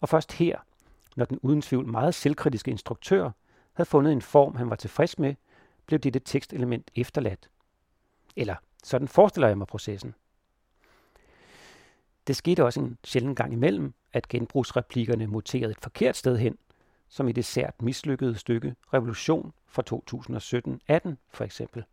Og 0.00 0.08
først 0.08 0.32
her, 0.32 0.58
når 1.16 1.24
den 1.24 1.38
uden 1.42 1.62
tvivl 1.62 1.86
meget 1.86 2.14
selvkritiske 2.14 2.70
instruktør 2.70 3.30
havde 3.72 3.88
fundet 3.88 4.12
en 4.12 4.22
form, 4.22 4.56
han 4.56 4.70
var 4.70 4.76
tilfreds 4.76 5.18
med, 5.18 5.34
blev 5.86 5.98
dette 5.98 6.20
tekstelement 6.24 6.90
efterladt. 6.96 7.50
Eller 8.36 8.56
sådan 8.84 9.08
forestiller 9.08 9.48
jeg 9.48 9.58
mig 9.58 9.66
processen. 9.66 10.14
Det 12.28 12.36
skete 12.36 12.64
også 12.64 12.80
en 12.80 12.98
sjælden 13.04 13.34
gang 13.34 13.52
imellem, 13.52 13.94
at 14.12 14.28
genbrugsreplikkerne 14.28 15.26
muterede 15.26 15.70
et 15.70 15.80
forkert 15.82 16.16
sted 16.16 16.38
hen, 16.38 16.58
som 17.08 17.28
i 17.28 17.32
det 17.32 17.44
sært 17.44 17.82
mislykkede 17.82 18.38
stykke 18.38 18.74
Revolution 18.94 19.52
fra 19.66 19.82
2017-18 21.10 21.14
for 21.30 21.44
eksempel. 21.44 21.84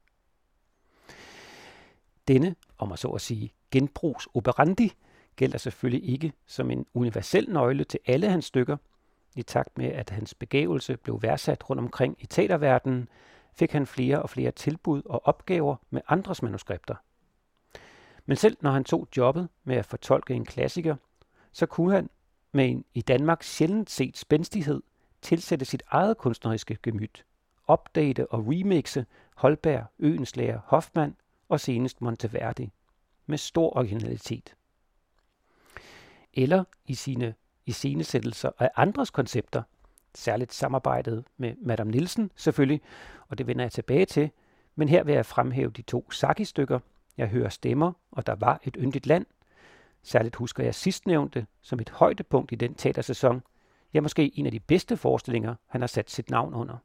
Denne, 2.28 2.56
om 2.78 2.90
man 2.90 2.98
så 2.98 3.08
at 3.08 3.22
sige, 3.22 3.54
genbrugs 3.72 4.28
operandi, 4.34 4.94
gælder 5.36 5.58
selvfølgelig 5.58 6.10
ikke 6.10 6.34
som 6.46 6.72
en 6.72 6.86
universel 6.94 7.50
nøgle 7.50 7.84
til 7.84 8.00
alle 8.06 8.30
hans 8.30 8.46
stykker. 8.46 8.78
I 9.36 9.42
takt 9.42 9.78
med, 9.78 9.86
at 9.86 10.10
hans 10.10 10.34
begævelse 10.34 10.98
blev 10.98 11.22
værdsat 11.22 11.70
rundt 11.70 11.80
omkring 11.80 12.16
i 12.20 12.26
teaterverdenen, 12.26 13.10
fik 13.54 13.72
han 13.72 13.86
flere 13.86 14.22
og 14.22 14.30
flere 14.30 14.52
tilbud 14.52 15.02
og 15.06 15.26
opgaver 15.26 15.76
med 15.90 16.02
andres 16.08 16.42
manuskripter, 16.42 16.96
men 18.26 18.38
selv 18.38 18.58
når 18.62 18.72
han 18.72 18.84
tog 18.84 19.08
jobbet 19.18 19.50
med 19.64 19.76
at 19.76 19.86
fortolke 19.86 20.34
en 20.34 20.46
klassiker, 20.46 20.96
så 21.52 21.66
kunne 21.66 21.94
han 21.94 22.10
med 22.52 22.70
en 22.70 22.86
i 22.94 23.02
Danmark 23.02 23.44
sjældent 23.44 23.90
set 23.90 24.18
spændstighed 24.18 24.82
tilsætte 25.22 25.66
sit 25.66 25.84
eget 25.88 26.18
kunstneriske 26.18 26.78
gemyt, 26.84 27.26
opdate 27.68 28.32
og 28.32 28.40
remixe 28.48 29.06
Holberg, 29.36 29.86
Øenslæger, 30.00 30.60
Hoffmann 30.66 31.16
og 31.50 31.60
senest 31.60 32.02
Monteverdi 32.02 32.72
med 33.26 33.38
stor 33.38 33.78
originalitet. 33.78 34.56
Eller 36.34 36.64
i 36.86 36.96
sine 36.96 37.34
iscenesættelser 37.66 38.52
af 38.60 38.72
andres 38.76 39.10
koncepter, 39.10 39.64
særligt 40.16 40.54
samarbejdet 40.54 41.24
med 41.38 41.56
Madame 41.62 41.92
Nielsen 41.92 42.32
selvfølgelig, 42.36 42.82
og 43.28 43.38
det 43.38 43.48
vender 43.48 43.64
jeg 43.64 43.72
tilbage 43.72 44.06
til, 44.06 44.30
men 44.76 44.90
her 44.90 45.04
vil 45.04 45.14
jeg 45.16 45.26
fremhæve 45.26 45.72
de 45.72 45.82
to 45.82 46.12
Saki-stykker, 46.12 46.80
jeg 47.18 47.28
hører 47.28 47.50
stemmer, 47.50 47.94
og 48.12 48.26
der 48.28 48.36
var 48.36 48.60
et 48.64 48.78
yndigt 48.80 49.06
land. 49.06 49.26
Særligt 50.04 50.36
husker 50.36 50.64
jeg 50.64 50.76
sidstnævnte 50.76 51.48
som 51.62 51.80
et 51.80 51.90
højdepunkt 51.90 52.52
i 52.52 52.56
den 52.56 52.76
teatersæson. 52.76 53.44
Ja, 53.94 54.02
måske 54.02 54.40
en 54.40 54.46
af 54.46 54.52
de 54.52 54.60
bedste 54.60 54.98
forestillinger, 54.98 55.56
han 55.68 55.82
har 55.82 55.88
sat 55.88 56.12
sit 56.12 56.30
navn 56.30 56.54
under. 56.54 56.78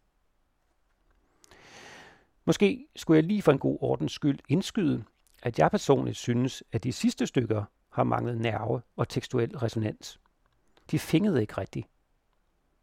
Måske 2.45 2.87
skulle 2.97 3.17
jeg 3.17 3.25
lige 3.25 3.43
for 3.43 3.53
en 3.53 3.59
god 3.59 3.79
ordens 3.81 4.13
skyld 4.13 4.39
indskyde, 4.49 5.05
at 5.43 5.59
jeg 5.59 5.71
personligt 5.71 6.17
synes, 6.17 6.63
at 6.73 6.85
de 6.85 6.93
sidste 6.93 7.27
stykker 7.27 7.65
har 7.89 8.05
manglet 8.05 8.39
nerve 8.39 8.83
og 8.97 9.09
tekstuel 9.09 9.59
resonans. 9.59 10.21
De 10.91 10.99
fingede 10.99 11.41
ikke 11.41 11.59
rigtigt. 11.59 11.87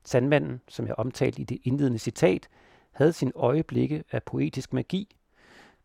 Sandmanden, 0.04 0.62
som 0.68 0.88
jeg 0.88 0.96
omtalte 0.96 1.42
i 1.42 1.44
det 1.44 1.58
indledende 1.64 2.00
citat, 2.00 2.50
havde 2.92 3.14
sin 3.14 3.32
øjeblikke 3.36 4.04
af 4.12 4.24
poetisk 4.24 4.74
magi, 4.74 5.17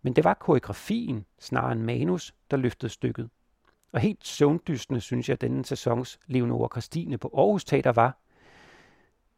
men 0.02 0.12
det 0.12 0.24
var 0.24 0.34
koreografien 0.34 1.26
snarere 1.38 1.72
end 1.72 1.80
manus, 1.80 2.34
der 2.50 2.56
løftede 2.56 2.92
stykket. 2.92 3.30
Og 3.92 4.00
helt 4.00 4.26
søvndystende 4.26 5.00
synes 5.00 5.28
jeg, 5.28 5.34
at 5.34 5.40
denne 5.40 5.64
sæsons 5.64 6.18
Leonora 6.26 6.68
Christine 6.72 7.18
på 7.18 7.30
Aarhus 7.34 7.64
Teater 7.64 7.92
var. 7.92 8.16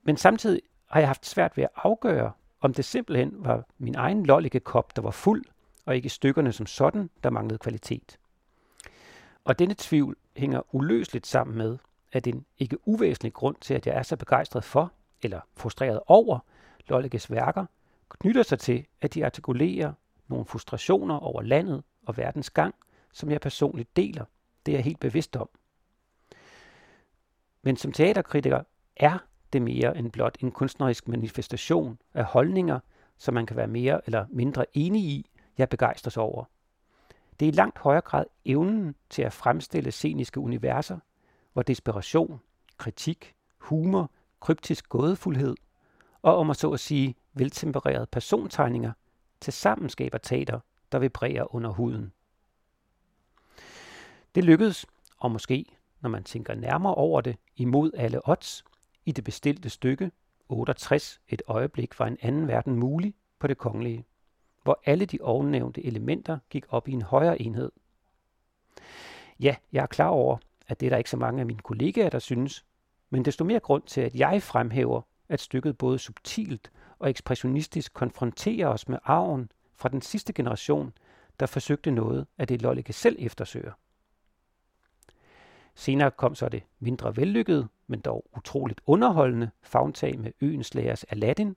Men 0.02 0.16
samtidig 0.16 0.62
har 0.87 1.00
jeg 1.00 1.09
haft 1.09 1.26
svært 1.26 1.56
ved 1.56 1.64
at 1.64 1.71
afgøre, 1.76 2.33
om 2.61 2.75
det 2.75 2.85
simpelthen 2.85 3.33
var 3.37 3.64
min 3.78 3.94
egen 3.94 4.26
lollige 4.26 4.61
kop, 4.61 4.97
der 4.97 5.02
var 5.02 5.11
fuld, 5.11 5.44
og 5.87 5.97
ikke 5.97 6.09
stykkerne 6.09 6.52
som 6.52 6.66
sådan, 6.66 7.11
der 7.23 7.30
manglede 7.30 7.59
kvalitet. 7.59 8.18
Og 9.44 9.59
denne 9.59 9.75
tvivl 9.78 10.16
hænger 10.37 10.75
uløseligt 10.75 11.26
sammen 11.26 11.56
med, 11.56 11.78
at 12.12 12.26
en 12.26 12.44
ikke 12.59 12.88
uvæsentlig 12.88 13.33
grund 13.33 13.56
til, 13.61 13.75
at 13.75 13.87
jeg 13.87 13.94
er 13.94 14.02
så 14.02 14.16
begejstret 14.16 14.64
for, 14.64 14.92
eller 15.23 15.40
frustreret 15.56 16.00
over, 16.06 16.38
Lolleges 16.88 17.30
værker, 17.30 17.66
knytter 18.09 18.42
sig 18.42 18.59
til, 18.59 18.87
at 19.00 19.14
de 19.14 19.25
artikulerer 19.25 19.92
nogle 20.28 20.45
frustrationer 20.45 21.16
over 21.16 21.43
landet 21.43 21.83
og 22.07 22.16
verdens 22.16 22.50
gang, 22.50 22.75
som 23.12 23.31
jeg 23.31 23.40
personligt 23.40 23.97
deler. 23.97 24.25
Det 24.66 24.73
er 24.73 24.76
jeg 24.76 24.85
helt 24.85 25.00
bevidst 25.00 25.37
om. 25.37 25.49
Men 27.62 27.76
som 27.76 27.93
teaterkritiker 27.93 28.62
er 28.97 29.19
det 29.52 29.62
mere 29.62 29.99
end 29.99 30.12
blot 30.12 30.37
en 30.40 30.50
kunstnerisk 30.50 31.09
manifestation 31.09 31.99
af 32.14 32.25
holdninger, 32.25 32.81
som 33.19 33.35
man 33.35 33.47
kan 33.47 33.57
være 33.57 33.66
mere 33.66 34.00
eller 34.07 34.26
mindre 34.31 34.66
enig 34.73 35.02
i, 35.02 35.31
jeg 35.59 35.69
begejstres 35.69 36.16
over. 36.16 36.45
Det 37.40 37.49
er 37.49 37.52
i 37.52 37.54
langt 37.54 37.78
højere 37.78 38.00
grad 38.00 38.25
evnen 38.45 38.95
til 39.11 39.23
at 39.23 39.33
fremstille 39.33 39.90
sceniske 39.90 40.40
universer, 40.40 40.99
hvor 41.52 41.62
desperation, 41.62 42.40
kritik, 42.76 43.35
humor, 43.59 44.11
kryptisk 44.40 44.88
gådefuldhed 44.88 45.54
og 46.23 46.37
om 46.37 46.50
at 46.50 46.57
så 46.57 46.71
at 46.71 46.81
sige 46.81 47.14
veltempererede 47.35 48.07
persontegninger 48.07 48.93
tilsammen 49.41 49.88
skaber 49.91 50.19
teater, 50.19 50.61
der 50.93 50.99
vibrerer 50.99 51.55
under 51.55 51.71
huden. 51.71 52.12
Det 54.35 54.45
lykkedes, 54.45 54.87
og 55.19 55.31
måske, 55.31 55.67
når 56.00 56.11
man 56.11 56.25
tænker 56.25 56.55
nærmere 56.55 56.95
over 56.95 57.21
det, 57.21 57.37
imod 57.57 57.91
alle 57.97 58.29
odds, 58.29 58.64
i 59.07 59.12
det 59.12 59.25
bestilte 59.25 59.71
stykke 59.71 60.11
68 60.49 61.21
et 61.29 61.43
øjeblik 61.47 61.99
var 61.99 62.07
en 62.07 62.19
anden 62.23 62.49
verden 62.49 62.76
mulig 62.76 63.14
på 63.38 63.47
det 63.47 63.59
kongelige, 63.59 64.05
hvor 64.62 64.81
alle 64.85 65.07
de 65.07 65.19
ovennævnte 65.23 65.87
elementer 65.87 66.38
gik 66.50 66.64
op 66.69 66.88
i 66.88 66.93
en 66.93 67.03
højere 67.03 67.43
enhed. 67.43 67.73
Ja, 69.41 69.57
jeg 69.73 69.83
er 69.83 69.87
klar 69.87 70.09
over, 70.09 70.38
at 70.69 70.81
det 70.81 70.87
er 70.87 70.91
der 70.91 70.97
ikke 70.97 71.11
så 71.11 71.17
mange 71.17 71.41
af 71.41 71.47
mine 71.47 71.61
kollegaer, 71.61 72.11
der 72.11 72.19
synes, 72.19 72.64
men 73.11 73.25
desto 73.25 73.45
mere 73.45 73.61
grund 73.61 73.83
til, 73.83 74.00
at 74.00 74.14
jeg 74.14 74.43
fremhæver, 74.43 75.03
at 75.29 75.41
stykket 75.41 75.79
både 75.79 75.99
subtilt 75.99 76.73
og 77.05 77.11
ekspressionistisk 77.11 77.95
konfronterer 77.95 78.69
os 78.69 78.89
med 78.89 78.99
arven 79.05 79.51
fra 79.77 79.89
den 79.89 80.03
sidste 80.03 80.33
generation, 80.33 80.93
der 81.41 81.47
forsøgte 81.47 81.91
noget 81.91 82.27
af 82.39 82.49
det 82.49 82.63
Lollike 82.63 82.93
selv 82.93 83.17
eftersøger. 83.19 83.73
Senere 85.75 86.11
kom 86.11 86.35
så 86.35 86.49
det 86.49 86.63
mindre 86.79 87.17
vellykkede, 87.17 87.69
men 87.87 88.01
dog 88.01 88.27
utroligt 88.37 88.81
underholdende 88.87 89.51
fagntag 89.63 90.19
med 90.19 90.33
øens 90.41 90.75
lærers 90.75 91.05
Aladdin. 91.05 91.57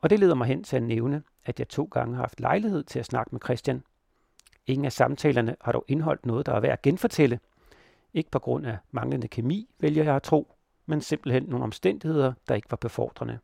Og 0.00 0.10
det 0.10 0.20
leder 0.20 0.34
mig 0.34 0.46
hen 0.46 0.64
til 0.64 0.76
at 0.76 0.82
nævne, 0.82 1.22
at 1.44 1.58
jeg 1.58 1.68
to 1.68 1.84
gange 1.84 2.14
har 2.14 2.22
haft 2.22 2.40
lejlighed 2.40 2.84
til 2.84 2.98
at 2.98 3.06
snakke 3.06 3.30
med 3.32 3.40
Christian. 3.44 3.82
Ingen 4.66 4.84
af 4.84 4.92
samtalerne 4.92 5.56
har 5.60 5.72
dog 5.72 5.84
indholdt 5.88 6.26
noget, 6.26 6.46
der 6.46 6.52
er 6.52 6.60
værd 6.60 6.72
at 6.72 6.82
genfortælle. 6.82 7.40
Ikke 8.14 8.30
på 8.30 8.38
grund 8.38 8.66
af 8.66 8.78
manglende 8.90 9.28
kemi, 9.28 9.68
vælger 9.78 10.04
jeg 10.04 10.16
at 10.16 10.22
tro, 10.22 10.54
men 10.86 11.00
simpelthen 11.00 11.42
nogle 11.42 11.64
omstændigheder, 11.64 12.32
der 12.48 12.54
ikke 12.54 12.70
var 12.70 12.76
befordrende. 12.76 13.38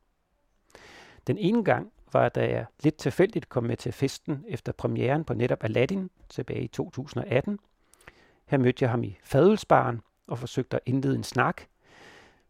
Den 1.26 1.38
ene 1.38 1.64
gang 1.64 1.92
var, 2.12 2.28
da 2.28 2.48
jeg 2.48 2.66
lidt 2.82 2.96
tilfældigt 2.96 3.48
kom 3.48 3.64
med 3.64 3.76
til 3.76 3.92
festen 3.92 4.44
efter 4.48 4.72
premieren 4.72 5.24
på 5.24 5.34
netop 5.34 5.64
Aladdin 5.64 6.10
tilbage 6.28 6.60
i 6.60 6.68
2018. 6.68 7.58
Her 8.46 8.58
mødte 8.58 8.82
jeg 8.82 8.90
ham 8.90 9.04
i 9.04 9.18
fadelsbaren 9.22 10.00
og 10.26 10.38
forsøgte 10.38 10.76
at 10.76 10.82
indlede 10.86 11.16
en 11.16 11.24
snak. 11.24 11.62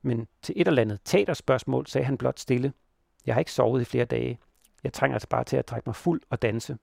Men 0.02 0.28
til 0.42 0.54
et 0.56 0.68
eller 0.68 0.82
andet 0.82 1.00
teaterspørgsmål 1.04 1.86
sagde 1.86 2.04
han 2.04 2.18
blot 2.18 2.38
stille. 2.38 2.72
Jeg 3.26 3.34
har 3.34 3.38
ikke 3.38 3.52
sovet 3.52 3.80
i 3.80 3.84
flere 3.84 4.04
dage. 4.04 4.38
Jeg 4.84 4.92
trænger 4.92 5.14
altså 5.14 5.28
bare 5.28 5.44
til 5.44 5.56
at 5.56 5.66
trække 5.66 5.88
mig 5.88 5.96
fuld 5.96 6.20
og 6.30 6.42
danse. 6.42 6.78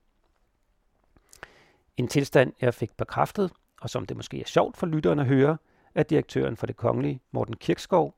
En 1.96 2.08
tilstand, 2.08 2.52
jeg 2.60 2.74
fik 2.74 2.96
bekræftet, 2.96 3.52
og 3.80 3.90
som 3.90 4.06
det 4.06 4.16
måske 4.16 4.40
er 4.40 4.46
sjovt 4.46 4.76
for 4.76 4.86
lytteren 4.86 5.18
at 5.18 5.26
høre, 5.26 5.56
af 5.94 6.06
direktøren 6.06 6.56
for 6.56 6.66
det 6.66 6.76
kongelige, 6.76 7.20
Morten 7.30 7.56
Kirkskov, 7.56 8.14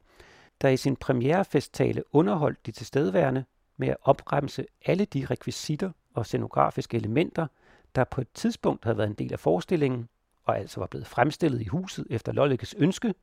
der 0.60 0.68
i 0.68 0.76
sin 0.76 0.96
premierefesttale 0.96 2.02
underholdt 2.12 2.66
de 2.66 2.72
tilstedeværende 2.72 3.44
med 3.76 3.88
at 3.88 3.96
opremse 4.02 4.66
alle 4.84 5.04
de 5.04 5.26
rekvisitter 5.30 5.90
og 6.14 6.26
scenografiske 6.26 6.96
elementer, 6.96 7.46
der 7.94 8.04
på 8.04 8.20
et 8.20 8.28
tidspunkt 8.34 8.84
havde 8.84 8.98
været 8.98 9.08
en 9.08 9.14
del 9.14 9.32
af 9.32 9.40
forestillingen, 9.40 10.08
og 10.44 10.58
altså 10.58 10.80
var 10.80 10.86
blevet 10.86 11.06
fremstillet 11.06 11.60
i 11.60 11.66
huset 11.66 12.06
efter 12.10 12.32
Lolleges 12.32 12.74
ønske, 12.78 13.14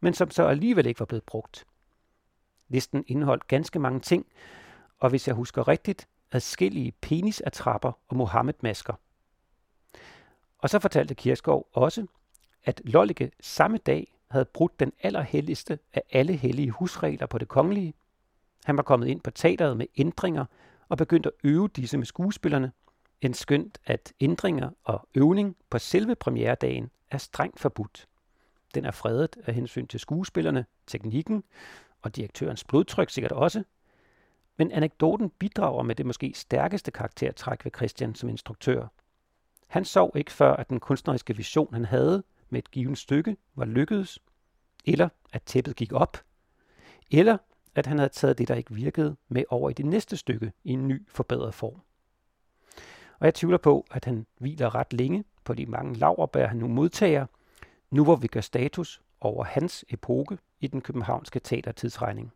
men 0.00 0.14
som 0.14 0.30
så 0.30 0.46
alligevel 0.46 0.86
ikke 0.86 1.00
var 1.00 1.06
blevet 1.06 1.24
brugt. 1.24 1.66
Listen 2.68 3.04
indeholdt 3.06 3.48
ganske 3.48 3.78
mange 3.78 4.00
ting, 4.00 4.26
og 4.98 5.10
hvis 5.10 5.28
jeg 5.28 5.34
husker 5.34 5.68
rigtigt, 5.68 6.08
adskillige 6.32 6.92
penisattrapper 7.00 7.92
og 8.08 8.16
Mohammed-masker. 8.16 8.94
Og 10.58 10.70
så 10.70 10.78
fortalte 10.78 11.14
Kirskov 11.14 11.68
også, 11.72 12.06
at 12.64 12.80
Lollike 12.84 13.30
samme 13.40 13.78
dag 13.78 14.14
havde 14.30 14.44
brudt 14.44 14.80
den 14.80 14.92
allerhelligste 15.02 15.78
af 15.94 16.02
alle 16.10 16.36
hellige 16.36 16.70
husregler 16.70 17.26
på 17.26 17.38
det 17.38 17.48
kongelige. 17.48 17.94
Han 18.64 18.76
var 18.76 18.82
kommet 18.82 19.08
ind 19.08 19.20
på 19.20 19.30
teateret 19.30 19.76
med 19.76 19.86
ændringer 19.96 20.44
og 20.88 20.98
begyndt 20.98 21.26
at 21.26 21.32
øve 21.44 21.68
disse 21.68 21.98
med 21.98 22.06
skuespillerne. 22.06 22.72
En 23.20 23.34
skønt, 23.34 23.78
at 23.86 24.12
ændringer 24.20 24.70
og 24.84 25.08
øvning 25.14 25.56
på 25.70 25.78
selve 25.78 26.14
premieredagen 26.14 26.90
er 27.10 27.18
strengt 27.18 27.60
forbudt. 27.60 28.08
Den 28.74 28.84
er 28.84 28.90
fredet 28.90 29.36
af 29.46 29.54
hensyn 29.54 29.86
til 29.86 30.00
skuespillerne, 30.00 30.66
teknikken 30.86 31.44
og 32.02 32.16
direktørens 32.16 32.64
blodtryk 32.64 33.10
sikkert 33.10 33.32
også. 33.32 33.64
Men 34.56 34.72
anekdoten 34.72 35.30
bidrager 35.30 35.82
med 35.82 35.94
det 35.94 36.06
måske 36.06 36.32
stærkeste 36.34 36.90
karaktertræk 36.90 37.64
ved 37.64 37.72
Christian 37.76 38.14
som 38.14 38.28
instruktør. 38.28 38.86
Han 39.66 39.84
sov 39.84 40.12
ikke 40.14 40.32
før, 40.32 40.56
at 40.56 40.68
den 40.68 40.80
kunstneriske 40.80 41.36
vision, 41.36 41.74
han 41.74 41.84
havde, 41.84 42.22
med 42.50 42.58
et 42.58 42.70
givet 42.70 42.98
stykke 42.98 43.36
var 43.54 43.64
lykkedes, 43.64 44.18
eller 44.84 45.08
at 45.32 45.42
tæppet 45.42 45.76
gik 45.76 45.92
op, 45.92 46.16
eller 47.10 47.36
at 47.74 47.86
han 47.86 47.98
havde 47.98 48.08
taget 48.08 48.38
det, 48.38 48.48
der 48.48 48.54
ikke 48.54 48.74
virkede, 48.74 49.16
med 49.28 49.44
over 49.48 49.70
i 49.70 49.72
det 49.72 49.86
næste 49.86 50.16
stykke 50.16 50.52
i 50.64 50.70
en 50.70 50.88
ny, 50.88 51.08
forbedret 51.08 51.54
form. 51.54 51.80
Og 53.18 53.26
jeg 53.26 53.34
tvivler 53.34 53.58
på, 53.58 53.86
at 53.90 54.04
han 54.04 54.26
hviler 54.38 54.74
ret 54.74 54.92
længe 54.92 55.24
på 55.44 55.54
de 55.54 55.66
mange 55.66 55.94
laverbær, 55.94 56.46
han 56.46 56.56
nu 56.56 56.68
modtager, 56.68 57.26
nu 57.90 58.04
hvor 58.04 58.16
vi 58.16 58.26
gør 58.26 58.40
status 58.40 59.02
over 59.20 59.44
hans 59.44 59.84
epoke 59.88 60.38
i 60.60 60.66
den 60.66 60.80
københavnske 60.80 61.40
teatertidsregning. 61.40 62.32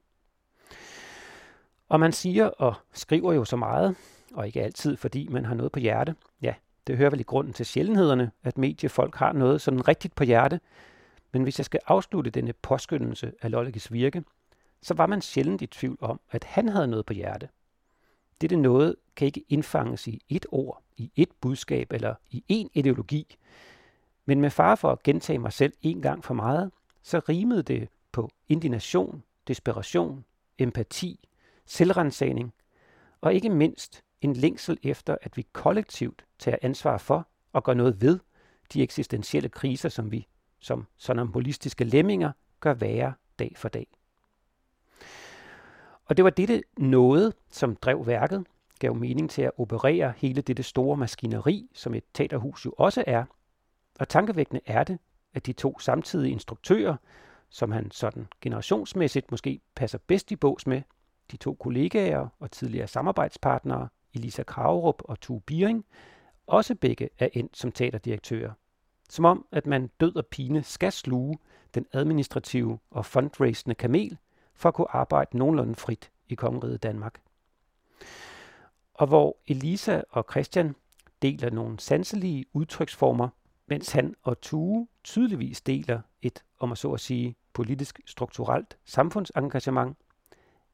Og 1.89 2.01
man 2.01 2.13
siger 2.13 2.47
og 2.47 2.75
skriver 2.93 3.33
jo 3.33 3.45
så 3.45 3.57
meget, 3.57 3.97
og 4.35 4.47
ikke 4.47 4.63
altid, 4.63 4.97
fordi 4.97 5.29
man 5.29 5.45
har 5.45 5.55
noget 5.55 5.73
på 5.73 5.79
hjerte. 5.79 6.15
Ja, 6.43 6.55
det 6.87 6.97
hører 6.97 7.11
vel 7.11 7.21
i 7.21 7.23
grunden 7.23 7.53
til 7.53 7.67
sjældenhederne, 7.67 8.31
at 8.43 8.59
mediefolk 8.59 9.15
har 9.15 9.33
noget 9.33 9.61
sådan 9.61 9.89
rigtigt 9.89 10.15
på 10.15 10.25
hjerte. 10.25 10.61
Men 11.33 11.43
hvis 11.43 11.59
jeg 11.59 11.65
skal 11.65 11.81
afslutte 11.87 12.31
denne 12.31 12.53
påskyndelse 12.53 13.33
af 13.43 13.51
Lollikes 13.51 13.93
virke, 13.93 14.25
så 14.83 14.95
var 14.95 15.07
man 15.07 15.23
sjældent 15.23 15.63
i 15.63 15.67
tvivl 15.67 15.99
om, 16.01 16.21
at 16.31 16.45
han 16.45 16.69
havde 16.69 16.87
noget 16.87 17.07
på 17.07 17.13
hjerte. 17.13 17.49
Dette 18.41 18.57
noget 18.57 18.97
kan 19.17 19.27
ikke 19.27 19.45
indfanges 19.49 20.07
i 20.07 20.23
et 20.29 20.47
ord, 20.51 20.83
i 20.97 21.11
et 21.17 21.29
budskab 21.41 21.93
eller 21.93 22.15
i 22.31 22.45
en 22.49 22.71
ideologi. 22.75 23.37
Men 24.25 24.41
med 24.41 24.51
far 24.51 24.75
for 24.75 24.93
at 24.93 25.03
gentage 25.03 25.39
mig 25.39 25.53
selv 25.53 25.73
en 25.83 26.03
gang 26.03 26.25
for 26.25 26.35
meget, 26.35 26.71
så 27.03 27.19
rimede 27.29 27.63
det 27.63 27.89
på 28.13 28.31
indignation, 28.49 29.23
desperation, 29.49 30.25
empati, 30.59 31.29
selvrensagning 31.67 32.55
og 33.21 33.35
ikke 33.35 33.51
mindst 33.51 34.03
en 34.21 34.33
længsel 34.33 34.79
efter, 34.83 35.17
at 35.23 35.37
vi 35.37 35.47
kollektivt 35.53 36.25
tager 36.39 36.59
ansvar 36.63 36.99
for 36.99 37.29
og 37.53 37.65
gør 37.65 37.75
noget 37.75 38.01
ved 38.01 38.19
de 38.73 38.83
eksistentielle 38.83 39.49
kriser, 39.49 39.89
som 39.89 40.13
vi 40.13 40.27
som 40.61 40.87
sonambulistiske 40.97 41.85
lemminger 41.85 42.33
gør 42.61 42.75
værre 42.75 43.15
dag 43.39 43.53
for 43.57 43.69
dag. 43.69 43.96
Og 46.07 46.17
det 46.17 46.25
var 46.25 46.31
dette 46.31 46.63
noget, 46.79 47.35
som 47.51 47.77
drev 47.77 48.07
værket, 48.07 48.47
gav 48.79 48.95
mening 48.95 49.31
til 49.31 49.43
at 49.43 49.51
operere 49.59 50.13
hele 50.17 50.43
dette 50.43 50.63
store 50.63 50.97
maskineri, 50.97 51.71
som 51.75 51.95
et 51.95 52.05
teaterhus 52.15 52.67
jo 52.67 52.75
også 52.79 53.05
er. 53.07 53.25
Og 53.99 54.09
tankevækkende 54.09 54.61
er 54.67 54.85
det, 54.85 54.99
at 55.35 55.47
de 55.47 55.53
to 55.53 55.79
samtidige 55.79 56.33
instruktører, 56.33 56.97
som 57.49 57.73
han 57.73 57.91
sådan 57.91 58.27
generationsmæssigt 58.41 59.31
måske 59.31 59.61
passer 59.75 59.99
bedst 60.07 60.33
i 60.33 60.37
bås 60.37 60.67
med, 60.67 60.83
de 61.31 61.37
to 61.37 61.55
kollegaer 61.55 62.29
og 62.41 62.51
tidligere 62.51 62.87
samarbejdspartnere, 62.87 63.89
Elisa 64.15 64.43
Kravrup 64.43 65.03
og 65.05 65.21
Tue 65.21 65.41
Biering, 65.41 65.85
også 66.47 66.75
begge 66.75 67.09
er 67.19 67.29
endt 67.33 67.57
som 67.57 67.73
teaterdirektører. 67.73 68.53
Som 69.09 69.25
om, 69.25 69.47
at 69.53 69.67
man 69.67 69.91
død 70.01 70.17
og 70.17 70.27
pine 70.27 70.63
skal 70.63 70.93
sluge 70.93 71.39
den 71.75 71.87
administrative 71.93 72.79
og 72.91 73.07
fundraisende 73.07 73.75
kamel 73.75 74.19
for 74.57 74.69
at 74.69 74.75
kunne 74.75 74.95
arbejde 74.95 75.39
nogenlunde 75.39 75.75
frit 75.75 76.11
i 76.29 76.35
kongeriget 76.35 76.83
Danmark. 76.83 77.21
Og 78.95 79.07
hvor 79.07 79.37
Elisa 79.47 80.03
og 80.11 80.27
Christian 80.31 80.75
deler 81.23 81.51
nogle 81.51 81.81
sanselige 81.81 82.47
udtryksformer, 82.53 83.29
mens 83.67 83.93
han 83.93 84.15
og 84.23 84.41
Tue 84.41 84.89
tydeligvis 85.05 85.61
deler 85.61 86.01
et, 86.23 86.45
om 86.59 86.73
at 86.73 86.79
så 86.79 86.93
at 86.93 87.01
sige, 87.01 87.37
politisk 87.53 88.01
strukturelt 88.07 88.79
samfundsengagement, 88.85 89.99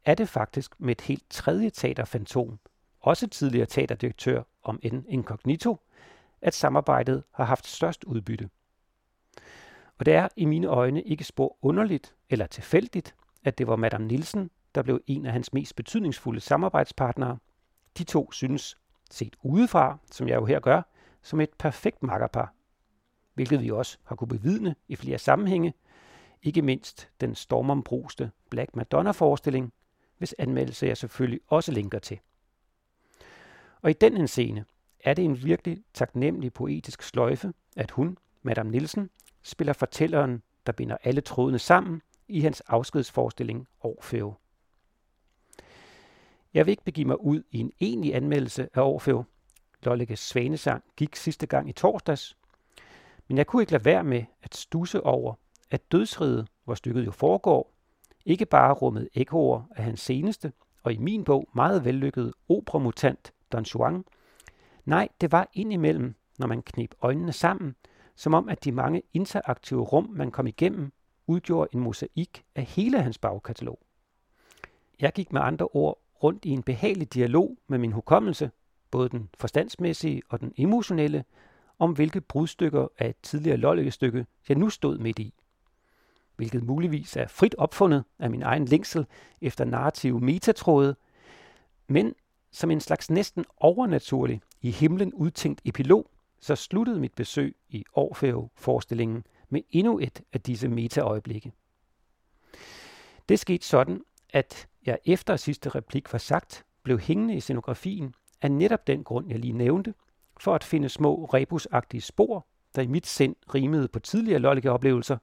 er 0.05 0.15
det 0.15 0.29
faktisk 0.29 0.81
med 0.81 0.91
et 0.91 1.01
helt 1.01 1.31
tredje 1.31 1.71
teaterfantom, 1.71 2.59
også 3.01 3.29
tidligere 3.29 3.67
teaterdirektør 3.67 4.43
om 4.63 4.79
en 4.83 5.05
incognito, 5.09 5.81
at 6.41 6.55
samarbejdet 6.55 7.25
har 7.31 7.45
haft 7.45 7.67
størst 7.67 8.05
udbytte. 8.05 8.51
Og 9.99 10.07
det 10.07 10.15
er 10.15 10.29
i 10.37 10.45
mine 10.45 10.67
øjne 10.67 11.03
ikke 11.03 11.25
spor 11.25 11.59
underligt 11.63 12.15
eller 12.31 12.47
tilfældigt, 12.47 13.15
at 13.45 13.59
det 13.59 13.67
var 13.67 13.77
Madame 13.77 14.07
Nielsen, 14.07 14.51
der 14.75 14.83
blev 14.83 15.01
en 15.07 15.27
af 15.27 15.33
hans 15.33 15.53
mest 15.53 15.77
betydningsfulde 15.77 16.41
samarbejdspartnere. 16.41 17.39
De 17.99 18.05
to 18.05 18.33
synes, 18.33 18.79
set 19.11 19.37
udefra, 19.43 19.99
som 20.11 20.29
jeg 20.29 20.37
jo 20.37 20.45
her 20.45 20.61
gør, 20.61 20.83
som 21.23 21.41
et 21.41 21.51
perfekt 21.59 22.03
makkerpar, 22.03 22.55
hvilket 23.35 23.61
vi 23.63 23.71
også 23.71 23.99
har 24.05 24.17
kunne 24.17 24.29
bevidne 24.29 24.75
i 24.89 24.97
flere 24.97 25.19
sammenhænge, 25.19 25.75
ikke 26.43 26.63
mindst 26.63 27.11
den 27.21 27.35
stormombruste 27.35 28.31
Black 28.51 28.77
Madonna-forestilling, 28.77 29.73
hvis 30.19 30.35
anmeldelse 30.39 30.87
jeg 30.87 30.97
selvfølgelig 30.97 31.41
også 31.47 31.73
linker 31.73 31.99
til. 31.99 32.19
Og 33.83 33.91
i 33.91 33.93
den 33.93 34.29
scene 34.29 34.65
er 35.05 35.15
det 35.15 35.25
en 35.25 35.45
virkelig 35.45 35.85
taknemmelig 35.95 36.53
poetisk 36.53 37.03
sløjfe, 37.03 37.53
at 37.77 37.91
hun, 37.91 38.19
Madame 38.43 38.71
Nielsen, 38.71 39.11
spiller 39.43 39.73
fortælleren, 39.73 40.43
der 40.67 40.73
binder 40.73 40.97
alle 41.05 41.21
trådene 41.21 41.59
sammen 41.59 42.03
i 42.29 42.41
hans 42.41 42.61
afskedsforestilling 42.61 43.69
Orfeo. 43.81 44.35
Jeg 46.55 46.67
vil 46.67 46.71
ikke 46.71 46.85
begive 46.85 47.07
mig 47.07 47.21
ud 47.21 47.43
i 47.51 47.59
en 47.59 47.73
egentlig 47.81 48.15
anmeldelse 48.15 48.69
af 48.75 48.83
Orfeo. 48.83 49.25
Lolleke 49.83 50.17
Svanesang 50.17 50.85
gik 50.97 51.17
sidste 51.17 51.47
gang 51.47 51.69
i 51.69 51.73
torsdags, 51.73 52.37
men 53.29 53.39
jeg 53.39 53.47
kunne 53.47 53.63
ikke 53.63 53.73
lade 53.73 53.85
være 53.85 54.05
med 54.05 54.25
at 54.43 54.55
stusse 54.55 55.03
over, 55.03 55.35
at 55.71 55.93
dødsriget, 55.93 56.49
hvor 56.65 56.75
stykket 56.75 57.07
jo 57.07 57.11
foregår, 57.11 57.73
ikke 58.25 58.47
bare 58.47 58.73
rummede 58.73 59.09
ekkoer 59.15 59.63
af 59.77 59.85
hans 59.85 60.01
seneste 60.01 60.53
og 60.83 60.93
i 60.93 60.99
min 60.99 61.25
bog 61.25 61.49
meget 61.55 61.85
vellykkede 61.85 62.33
operamutant 62.49 63.33
Don 63.53 63.63
Juan. 63.63 64.05
Nej, 64.85 65.09
det 65.21 65.33
var 65.33 65.49
indimellem, 65.53 66.15
når 66.39 66.47
man 66.47 66.63
knep 66.63 66.95
øjnene 67.03 67.33
sammen, 67.33 67.77
som 68.15 68.35
om 68.35 68.49
at 68.49 68.65
de 68.65 68.73
mange 68.73 69.03
interaktive 69.13 69.83
rum, 69.83 70.09
man 70.11 70.31
kom 70.31 70.47
igennem, 70.47 70.93
udgjorde 71.27 71.69
en 71.73 71.81
mosaik 71.81 72.45
af 72.55 72.63
hele 72.65 73.03
hans 73.03 73.19
bagkatalog. 73.19 73.79
Jeg 75.01 75.13
gik 75.13 75.33
med 75.33 75.41
andre 75.41 75.69
ord 75.73 75.99
rundt 76.23 76.45
i 76.45 76.51
en 76.51 76.63
behagelig 76.63 77.15
dialog 77.15 77.59
med 77.67 77.79
min 77.79 77.93
hukommelse, 77.93 78.51
både 78.91 79.09
den 79.09 79.29
forstandsmæssige 79.39 80.23
og 80.29 80.41
den 80.41 80.53
emotionelle, 80.57 81.25
om 81.79 81.93
hvilke 81.93 82.21
brudstykker 82.21 82.89
af 82.99 83.09
et 83.09 83.17
tidligere 83.23 83.57
lollikestykke 83.57 84.27
jeg 84.49 84.57
nu 84.57 84.71
stod 84.71 84.99
midt 84.99 85.19
i. 85.19 85.35
Hvilket 86.37 86.63
muligvis 86.63 87.17
er 87.17 87.27
frit 87.27 87.55
opfundet 87.59 88.05
af 88.19 88.31
min 88.31 88.43
egen 88.43 88.65
længsel 88.65 89.07
efter 89.41 89.65
narrative 89.65 90.21
metatråde, 90.21 90.97
men 91.89 92.15
som 92.51 92.71
en 92.71 92.81
slags 92.81 93.11
næsten 93.11 93.45
overnaturlig, 93.57 94.41
i 94.63 94.71
himlen 94.71 95.15
udtænkt 95.15 95.61
epilog, 95.65 96.11
så 96.41 96.57
sluttede 96.57 97.01
mit 97.01 97.15
besøg 97.15 97.57
i 97.69 97.85
Orfeo-forestillingen 97.93 99.25
med 99.53 99.63
endnu 99.71 99.99
et 99.99 100.23
af 100.33 100.41
disse 100.41 100.69
metaøjeblikke. 100.69 101.53
Det 103.29 103.39
skete 103.39 103.67
sådan, 103.67 104.03
at 104.31 104.69
jeg 104.87 104.99
efter 105.05 105.37
sidste 105.37 105.69
replik 105.69 106.13
var 106.13 106.19
sagt, 106.19 106.65
blev 106.83 106.99
hængende 106.99 107.35
i 107.35 107.41
scenografien 107.41 108.15
af 108.43 108.53
netop 108.53 108.87
den 108.87 109.05
grund, 109.05 109.29
jeg 109.29 109.39
lige 109.39 109.53
nævnte, 109.53 109.95
for 110.41 110.55
at 110.55 110.65
finde 110.65 110.89
små 110.89 111.25
rebusagtige 111.25 112.01
spor, 112.01 112.47
der 112.75 112.83
i 112.83 112.87
mit 112.87 113.07
sind 113.07 113.37
rimede 113.55 113.89
på 113.89 113.99
tidligere 113.99 114.39
lollike-oplevelser. 114.39 115.17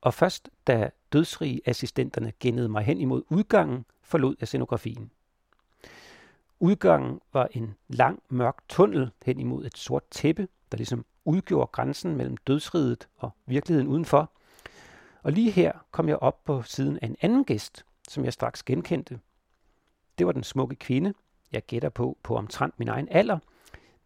Og 0.00 0.14
først 0.14 0.50
da 0.66 0.90
dødsrige 1.12 1.60
assistenterne 1.64 2.32
gennede 2.40 2.68
mig 2.68 2.84
hen 2.84 3.00
imod 3.00 3.22
udgangen, 3.30 3.84
forlod 4.02 4.36
jeg 4.40 4.48
scenografien. 4.48 5.10
Udgangen 6.60 7.20
var 7.32 7.48
en 7.50 7.74
lang, 7.88 8.22
mørk 8.28 8.56
tunnel 8.68 9.10
hen 9.24 9.40
imod 9.40 9.64
et 9.64 9.76
sort 9.76 10.02
tæppe, 10.10 10.48
der 10.72 10.76
ligesom 10.76 11.04
udgjorde 11.24 11.66
grænsen 11.66 12.16
mellem 12.16 12.36
dødsriget 12.36 13.08
og 13.16 13.30
virkeligheden 13.46 13.88
udenfor. 13.88 14.32
Og 15.22 15.32
lige 15.32 15.50
her 15.50 15.72
kom 15.90 16.08
jeg 16.08 16.16
op 16.16 16.44
på 16.44 16.62
siden 16.62 16.98
af 17.02 17.06
en 17.06 17.16
anden 17.20 17.44
gæst, 17.44 17.84
som 18.08 18.24
jeg 18.24 18.32
straks 18.32 18.62
genkendte. 18.62 19.20
Det 20.18 20.26
var 20.26 20.32
den 20.32 20.42
smukke 20.42 20.76
kvinde, 20.76 21.14
jeg 21.52 21.62
gætter 21.66 21.88
på 21.88 22.18
på 22.22 22.36
omtrent 22.36 22.78
min 22.78 22.88
egen 22.88 23.08
alder, 23.10 23.38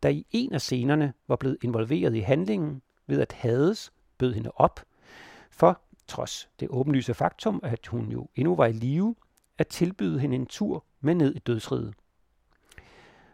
der 0.02 0.08
i 0.08 0.26
en 0.30 0.52
af 0.52 0.60
scenerne 0.60 1.12
var 1.28 1.36
blevet 1.36 1.58
involveret 1.62 2.14
i 2.14 2.20
handlingen 2.20 2.82
ved 3.06 3.20
at 3.20 3.32
Hades 3.32 3.92
bød 4.18 4.34
hende 4.34 4.50
op, 4.54 4.80
for 5.50 5.80
trods 6.06 6.48
det 6.60 6.68
åbenlyse 6.70 7.14
faktum, 7.14 7.60
at 7.62 7.86
hun 7.86 8.12
jo 8.12 8.28
endnu 8.34 8.56
var 8.56 8.66
i 8.66 8.72
live, 8.72 9.14
at 9.58 9.68
tilbyde 9.68 10.20
hende 10.20 10.36
en 10.36 10.46
tur 10.46 10.84
med 11.00 11.14
ned 11.14 11.34
i 11.34 11.38
dødsriget. 11.38 11.94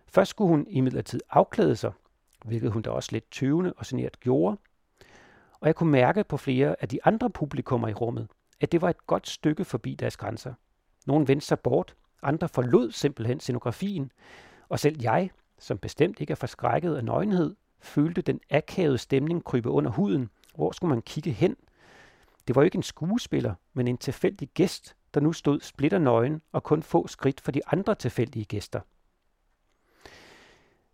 Først 0.08 0.30
skulle 0.30 0.48
hun 0.48 0.66
imidlertid 0.68 1.20
afklæde 1.30 1.76
sig, 1.76 1.92
hvilket 2.44 2.72
hun 2.72 2.82
da 2.82 2.90
også 2.90 3.08
lidt 3.12 3.30
tøvende 3.30 3.72
og 3.76 3.86
generet 3.86 4.20
gjorde. 4.20 4.56
Og 5.60 5.66
jeg 5.66 5.74
kunne 5.74 5.90
mærke 5.90 6.24
på 6.24 6.36
flere 6.36 6.76
af 6.80 6.88
de 6.88 6.98
andre 7.04 7.30
publikummer 7.30 7.88
i 7.88 7.94
rummet, 7.94 8.28
at 8.60 8.72
det 8.72 8.82
var 8.82 8.90
et 8.90 9.06
godt 9.06 9.28
stykke 9.28 9.64
forbi 9.64 9.94
deres 9.94 10.16
grænser. 10.16 10.54
Nogle 11.06 11.28
vendte 11.28 11.46
sig 11.46 11.60
bort, 11.60 11.96
andre 12.22 12.48
forlod 12.48 12.92
simpelthen 12.92 13.40
scenografien, 13.40 14.12
og 14.68 14.78
selv 14.78 15.02
jeg, 15.02 15.30
som 15.58 15.78
bestemt 15.78 16.20
ikke 16.20 16.30
er 16.30 16.36
forskrækket 16.36 16.94
af 16.94 17.04
nøgenhed, 17.04 17.56
følte 17.80 18.22
den 18.22 18.40
akavede 18.50 18.98
stemning 18.98 19.44
krybe 19.44 19.70
under 19.70 19.90
huden. 19.90 20.30
Hvor 20.54 20.72
skulle 20.72 20.88
man 20.88 21.02
kigge 21.02 21.32
hen? 21.32 21.56
Det 22.48 22.56
var 22.56 22.62
jo 22.62 22.64
ikke 22.64 22.76
en 22.76 22.82
skuespiller, 22.82 23.54
men 23.72 23.88
en 23.88 23.98
tilfældig 23.98 24.48
gæst, 24.48 24.96
der 25.14 25.20
nu 25.20 25.32
stod 25.32 25.60
splitter 25.60 25.98
nøgen 25.98 26.42
og 26.52 26.62
kun 26.62 26.82
få 26.82 27.06
skridt 27.06 27.40
for 27.40 27.52
de 27.52 27.60
andre 27.66 27.94
tilfældige 27.94 28.44
gæster. 28.44 28.80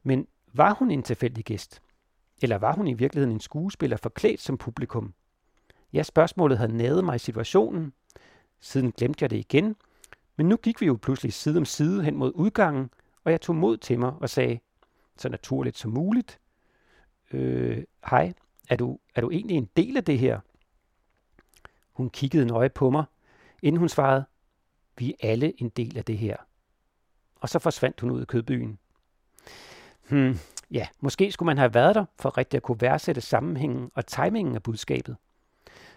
Men 0.02 0.28
var 0.58 0.74
hun 0.74 0.90
en 0.90 1.02
tilfældig 1.02 1.44
gæst? 1.44 1.82
Eller 2.42 2.58
var 2.58 2.72
hun 2.72 2.86
i 2.86 2.92
virkeligheden 2.92 3.34
en 3.34 3.40
skuespiller 3.40 3.96
forklædt 3.96 4.40
som 4.40 4.58
publikum? 4.58 5.14
Ja, 5.92 6.02
spørgsmålet 6.02 6.58
havde 6.58 6.76
naget 6.76 7.04
mig 7.04 7.14
i 7.14 7.18
situationen. 7.18 7.92
Siden 8.60 8.92
glemte 8.92 9.22
jeg 9.22 9.30
det 9.30 9.36
igen. 9.36 9.76
Men 10.36 10.48
nu 10.48 10.56
gik 10.56 10.80
vi 10.80 10.86
jo 10.86 10.98
pludselig 11.02 11.32
side 11.32 11.58
om 11.58 11.64
side 11.64 12.04
hen 12.04 12.16
mod 12.16 12.32
udgangen, 12.34 12.90
og 13.24 13.32
jeg 13.32 13.40
tog 13.40 13.56
mod 13.56 13.76
til 13.76 13.98
mig 13.98 14.12
og 14.20 14.30
sagde, 14.30 14.58
så 15.16 15.28
naturligt 15.28 15.78
som 15.78 15.90
muligt, 15.90 16.40
øh, 17.32 17.84
hej, 18.10 18.32
er 18.68 18.76
du, 18.76 18.98
er 19.14 19.20
du 19.20 19.30
egentlig 19.30 19.56
en 19.56 19.68
del 19.76 19.96
af 19.96 20.04
det 20.04 20.18
her? 20.18 20.40
Hun 21.92 22.10
kiggede 22.10 22.46
nøje 22.46 22.68
på 22.68 22.90
mig, 22.90 23.04
inden 23.62 23.78
hun 23.78 23.88
svarede, 23.88 24.24
vi 24.98 25.10
er 25.10 25.30
alle 25.30 25.60
en 25.60 25.68
del 25.68 25.98
af 25.98 26.04
det 26.04 26.18
her. 26.18 26.36
Og 27.40 27.48
så 27.48 27.58
forsvandt 27.58 28.00
hun 28.00 28.10
ud 28.10 28.20
af 28.20 28.26
kødbyen. 28.26 28.78
Hmm, 30.08 30.38
ja, 30.70 30.88
måske 31.00 31.32
skulle 31.32 31.46
man 31.46 31.58
have 31.58 31.74
været 31.74 31.94
der 31.94 32.04
for 32.18 32.38
rigtig 32.38 32.56
at 32.56 32.62
kunne 32.62 32.80
værdsætte 32.80 33.20
sammenhængen 33.20 33.90
og 33.94 34.06
timingen 34.06 34.54
af 34.54 34.62
budskabet. 34.62 35.16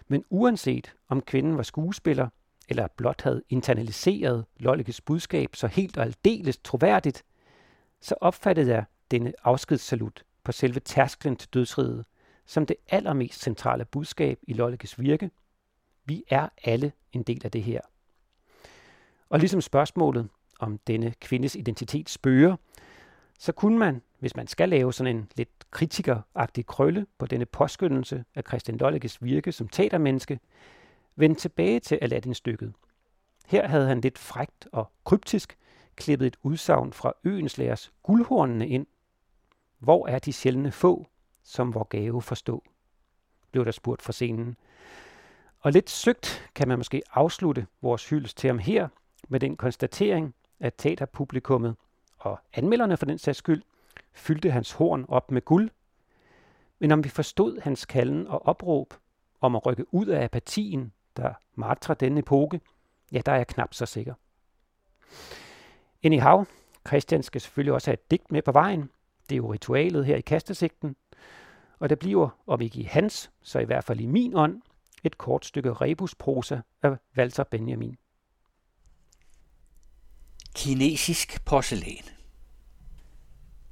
Men 0.08 0.24
uanset 0.30 0.94
om 1.08 1.22
kvinden 1.22 1.56
var 1.56 1.62
skuespiller 1.62 2.28
eller 2.68 2.86
blot 2.96 3.22
havde 3.22 3.42
internaliseret 3.48 4.44
Lollekes 4.56 5.00
budskab 5.00 5.56
så 5.56 5.66
helt 5.66 5.96
og 5.96 6.04
aldeles 6.04 6.58
troværdigt, 6.64 7.24
så 8.00 8.14
opfattede 8.20 8.70
jeg 8.70 8.84
denne 9.10 9.32
afskedssalut 9.44 10.22
på 10.44 10.52
selve 10.52 10.80
tærsklen 10.80 11.36
til 11.36 11.48
dødsriget 11.54 12.04
som 12.50 12.66
det 12.66 12.76
allermest 12.88 13.42
centrale 13.42 13.84
budskab 13.84 14.38
i 14.42 14.52
Lollekes 14.52 15.00
virke. 15.00 15.30
Vi 16.04 16.24
er 16.28 16.48
alle 16.64 16.92
en 17.12 17.22
del 17.22 17.40
af 17.44 17.50
det 17.50 17.62
her. 17.62 17.80
Og 19.28 19.38
ligesom 19.38 19.60
spørgsmålet 19.60 20.28
om 20.58 20.78
denne 20.78 21.14
kvindes 21.20 21.54
identitet 21.54 22.10
spørger, 22.10 22.56
så 23.40 23.52
kunne 23.52 23.78
man, 23.78 24.02
hvis 24.18 24.36
man 24.36 24.46
skal 24.46 24.68
lave 24.68 24.92
sådan 24.92 25.16
en 25.16 25.28
lidt 25.36 25.70
kritikeragtig 25.70 26.66
krølle 26.66 27.06
på 27.18 27.26
denne 27.26 27.46
påskyndelse 27.46 28.24
af 28.34 28.42
Christian 28.48 28.78
Lollekes 28.78 29.22
virke 29.22 29.52
som 29.52 29.68
teatermenneske, 29.68 30.40
vende 31.16 31.36
tilbage 31.36 31.80
til 31.80 31.98
Aladdin-stykket. 32.02 32.72
Her 33.46 33.68
havde 33.68 33.86
han 33.86 34.00
lidt 34.00 34.18
frægt 34.18 34.68
og 34.72 34.92
kryptisk 35.04 35.58
klippet 35.96 36.26
et 36.26 36.36
udsagn 36.42 36.92
fra 36.92 37.12
øens 37.24 37.58
lærers 37.58 37.92
guldhornene 38.02 38.68
ind. 38.68 38.86
Hvor 39.78 40.06
er 40.06 40.18
de 40.18 40.32
sjældne 40.32 40.72
få, 40.72 41.06
som 41.42 41.74
vor 41.74 41.84
gave 41.84 42.22
forstå? 42.22 42.64
blev 43.50 43.64
der 43.64 43.70
spurgt 43.70 44.02
fra 44.02 44.12
scenen. 44.12 44.56
Og 45.60 45.72
lidt 45.72 45.90
søgt 45.90 46.50
kan 46.54 46.68
man 46.68 46.78
måske 46.78 47.02
afslutte 47.12 47.66
vores 47.82 48.08
hyldest 48.08 48.38
til 48.38 48.48
ham 48.48 48.58
her 48.58 48.88
med 49.28 49.40
den 49.40 49.56
konstatering, 49.56 50.34
at 50.60 50.74
teaterpublikummet 50.78 51.76
og 52.20 52.38
anmelderne 52.52 52.96
for 52.96 53.06
den 53.06 53.18
sags 53.18 53.38
skyld 53.38 53.62
fyldte 54.12 54.50
hans 54.50 54.72
horn 54.72 55.04
op 55.08 55.30
med 55.30 55.42
guld. 55.42 55.70
Men 56.78 56.92
om 56.92 57.04
vi 57.04 57.08
forstod 57.08 57.60
hans 57.60 57.86
kalden 57.86 58.26
og 58.26 58.46
opråb 58.46 58.94
om 59.40 59.56
at 59.56 59.66
rykke 59.66 59.94
ud 59.94 60.06
af 60.06 60.24
apatien, 60.24 60.92
der 61.16 61.34
martrer 61.54 61.94
denne 61.94 62.18
epoke, 62.18 62.60
ja, 63.12 63.20
der 63.26 63.32
er 63.32 63.36
jeg 63.36 63.46
knap 63.46 63.74
så 63.74 63.86
sikker. 63.86 64.14
Anyhow, 66.02 66.44
Christian 66.88 67.22
skal 67.22 67.40
selvfølgelig 67.40 67.72
også 67.72 67.90
have 67.90 67.94
et 67.94 68.10
digt 68.10 68.32
med 68.32 68.42
på 68.42 68.52
vejen. 68.52 68.90
Det 69.28 69.34
er 69.34 69.36
jo 69.36 69.52
ritualet 69.52 70.06
her 70.06 70.16
i 70.16 70.20
kastesigten. 70.20 70.96
Og 71.78 71.90
det 71.90 71.98
bliver, 71.98 72.28
om 72.46 72.60
ikke 72.60 72.80
i 72.80 72.82
hans, 72.82 73.30
så 73.42 73.58
i 73.58 73.64
hvert 73.64 73.84
fald 73.84 74.00
i 74.00 74.06
min 74.06 74.34
ånd, 74.34 74.62
et 75.04 75.18
kort 75.18 75.44
stykke 75.44 75.72
rebusprosa 75.72 76.60
af 76.82 76.96
Walter 77.16 77.44
Benjamin. 77.44 77.96
Kinesisk 80.54 81.44
porcelæn 81.44 82.04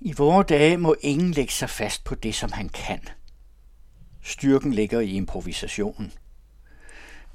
I 0.01 0.13
vore 0.13 0.43
dage 0.43 0.77
må 0.77 0.97
ingen 1.01 1.31
lægge 1.31 1.53
sig 1.53 1.71
fast 1.71 2.05
på 2.05 2.15
det, 2.15 2.35
som 2.35 2.53
han 2.53 2.69
kan. 2.69 3.01
Styrken 4.23 4.73
ligger 4.73 5.01
i 5.01 5.11
improvisationen. 5.11 6.13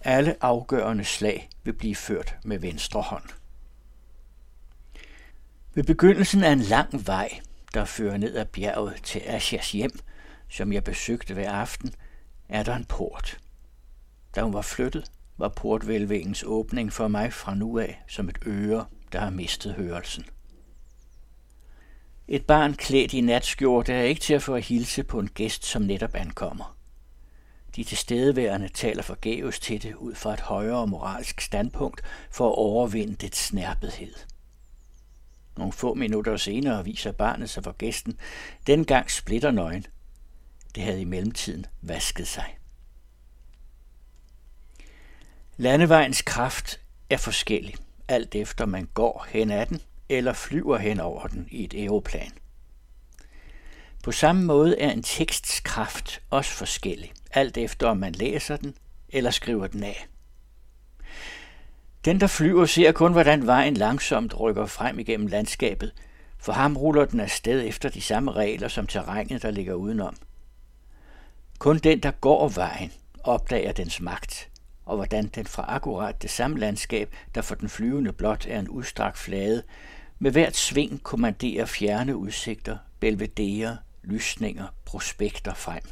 Alle 0.01 0.35
afgørende 0.41 1.03
slag 1.03 1.49
vil 1.63 1.73
blive 1.73 1.95
ført 1.95 2.35
med 2.43 2.59
venstre 2.59 3.01
hånd. 3.01 3.23
Ved 5.73 5.83
begyndelsen 5.83 6.43
af 6.43 6.51
en 6.51 6.59
lang 6.59 7.07
vej, 7.07 7.39
der 7.73 7.85
fører 7.85 8.17
ned 8.17 8.35
ad 8.35 8.45
bjerget 8.45 9.03
til 9.03 9.21
Asias 9.25 9.71
hjem, 9.71 9.99
som 10.49 10.73
jeg 10.73 10.83
besøgte 10.83 11.33
hver 11.33 11.51
aften, 11.51 11.93
er 12.49 12.63
der 12.63 12.75
en 12.75 12.85
port. 12.85 13.39
Da 14.35 14.41
hun 14.41 14.53
var 14.53 14.61
flyttet, 14.61 15.11
var 15.37 15.49
portvælvingens 15.49 16.43
åbning 16.47 16.93
for 16.93 17.07
mig 17.07 17.33
fra 17.33 17.55
nu 17.55 17.79
af 17.79 18.03
som 18.07 18.29
et 18.29 18.37
øre, 18.45 18.85
der 19.13 19.19
har 19.19 19.29
mistet 19.29 19.73
hørelsen. 19.73 20.25
Et 22.27 22.45
barn 22.45 22.73
klædt 22.73 23.13
i 23.13 23.21
natskjorte 23.21 23.93
er 23.93 24.03
ikke 24.03 24.21
til 24.21 24.33
at 24.33 24.43
få 24.43 24.55
at 24.55 24.63
hilse 24.63 25.03
på 25.03 25.19
en 25.19 25.27
gæst, 25.27 25.65
som 25.65 25.81
netop 25.81 26.15
ankommer. 26.15 26.77
De 27.75 27.83
tilstedeværende 27.83 28.69
taler 28.69 29.03
forgæves 29.03 29.59
til 29.59 29.83
det 29.83 29.95
ud 29.95 30.15
fra 30.15 30.33
et 30.33 30.39
højere 30.39 30.87
moralsk 30.87 31.41
standpunkt 31.41 32.01
for 32.31 32.49
at 32.49 32.55
overvinde 32.55 33.15
dets 33.15 33.39
snærpethed. 33.39 34.13
Nogle 35.57 35.73
få 35.73 35.93
minutter 35.93 36.37
senere 36.37 36.83
viser 36.83 37.11
barnet 37.11 37.49
sig 37.49 37.63
for 37.63 37.71
gæsten, 37.71 38.19
dengang 38.67 39.11
splitter 39.11 39.51
nøgen. 39.51 39.85
Det 40.75 40.83
havde 40.83 41.01
i 41.01 41.05
mellemtiden 41.05 41.65
vasket 41.81 42.27
sig. 42.27 42.57
Landevejens 45.57 46.21
kraft 46.21 46.79
er 47.09 47.17
forskellig, 47.17 47.75
alt 48.07 48.35
efter 48.35 48.65
man 48.65 48.87
går 48.93 49.27
hen 49.29 49.51
ad 49.51 49.65
den 49.65 49.81
eller 50.09 50.33
flyver 50.33 50.77
hen 50.77 50.99
over 50.99 51.27
den 51.27 51.47
i 51.51 51.63
et 51.63 51.73
aeroplan. 51.73 52.31
På 54.03 54.11
samme 54.11 54.43
måde 54.43 54.79
er 54.79 54.91
en 54.91 55.03
teksts 55.03 55.59
kraft 55.59 56.21
også 56.29 56.51
forskellig, 56.51 57.13
alt 57.31 57.57
efter 57.57 57.87
om 57.87 57.97
man 57.97 58.11
læser 58.11 58.57
den 58.57 58.75
eller 59.09 59.31
skriver 59.31 59.67
den 59.67 59.83
af. 59.83 60.07
Den, 62.05 62.19
der 62.21 62.27
flyver, 62.27 62.65
ser 62.65 62.91
kun, 62.91 63.11
hvordan 63.11 63.47
vejen 63.47 63.73
langsomt 63.73 64.39
rykker 64.39 64.65
frem 64.65 64.99
igennem 64.99 65.27
landskabet. 65.27 65.91
For 66.37 66.53
ham 66.53 66.77
ruller 66.77 67.05
den 67.05 67.19
afsted 67.19 67.67
efter 67.67 67.89
de 67.89 68.01
samme 68.01 68.31
regler 68.31 68.67
som 68.67 68.87
terrænet, 68.87 69.41
der 69.41 69.51
ligger 69.51 69.73
udenom. 69.73 70.15
Kun 71.59 71.77
den, 71.77 71.99
der 71.99 72.11
går 72.11 72.49
vejen, 72.49 72.91
opdager 73.23 73.71
dens 73.71 74.01
magt, 74.01 74.49
og 74.85 74.95
hvordan 74.95 75.27
den 75.27 75.45
fra 75.45 75.65
akkurat 75.67 76.21
det 76.21 76.29
samme 76.29 76.59
landskab, 76.59 77.15
der 77.35 77.41
for 77.41 77.55
den 77.55 77.69
flyvende 77.69 78.13
blot 78.13 78.47
er 78.49 78.59
en 78.59 78.69
udstrakt 78.69 79.17
flade, 79.17 79.63
med 80.19 80.31
hvert 80.31 80.55
sving 80.55 81.03
kommanderer 81.03 81.65
fjerne 81.65 82.15
udsigter, 82.15 82.77
belvedere, 82.99 83.77
lysninger, 84.03 84.67
prospekter 84.85 85.53
frem, 85.53 85.83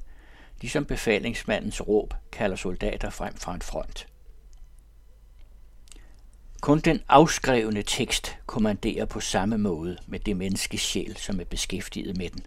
ligesom 0.62 0.86
befalingsmandens 0.86 1.88
råb 1.88 2.14
kalder 2.32 2.56
soldater 2.56 3.10
frem 3.10 3.36
fra 3.36 3.56
en 3.56 3.62
front. 3.62 4.08
Kun 6.62 6.80
den 6.80 7.02
afskrevne 7.10 7.82
tekst 7.82 8.38
kommanderer 8.46 9.06
på 9.06 9.20
samme 9.20 9.58
måde 9.58 9.98
med 10.08 10.20
det 10.20 10.38
menneskes 10.38 10.82
sjæl, 10.82 11.18
som 11.18 11.40
er 11.40 11.44
beskæftiget 11.44 12.18
med 12.18 12.30
den, 12.30 12.46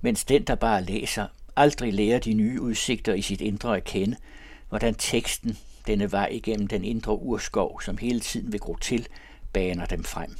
mens 0.00 0.24
den, 0.24 0.42
der 0.42 0.54
bare 0.54 0.84
læser, 0.84 1.26
aldrig 1.56 1.94
lærer 1.94 2.18
de 2.18 2.34
nye 2.34 2.60
udsigter 2.60 3.14
i 3.14 3.22
sit 3.22 3.40
indre 3.40 3.76
at 3.76 3.84
kende, 3.84 4.16
hvordan 4.68 4.94
teksten, 4.94 5.58
denne 5.88 6.12
vej 6.12 6.28
igennem 6.32 6.66
den 6.66 6.84
indre 6.84 7.18
urskov, 7.18 7.80
som 7.80 7.98
hele 7.98 8.20
tiden 8.20 8.52
vil 8.52 8.60
gro 8.60 8.76
til, 8.76 9.06
baner 9.52 9.86
dem 9.86 10.04
frem. 10.04 10.36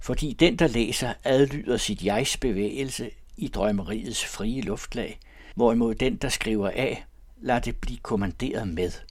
Fordi 0.00 0.32
den, 0.32 0.56
der 0.56 0.66
læser, 0.66 1.12
adlyder 1.24 1.76
sit 1.76 2.04
jegs 2.04 2.36
bevægelse 2.36 3.10
i 3.36 3.48
drømmeriets 3.48 4.24
frie 4.24 4.60
luftlag, 4.60 5.18
hvorimod 5.54 5.94
den, 5.94 6.16
der 6.16 6.28
skriver 6.28 6.70
af, 6.70 7.04
lader 7.40 7.60
det 7.60 7.76
blive 7.76 7.98
kommanderet 7.98 8.68
med– 8.68 8.90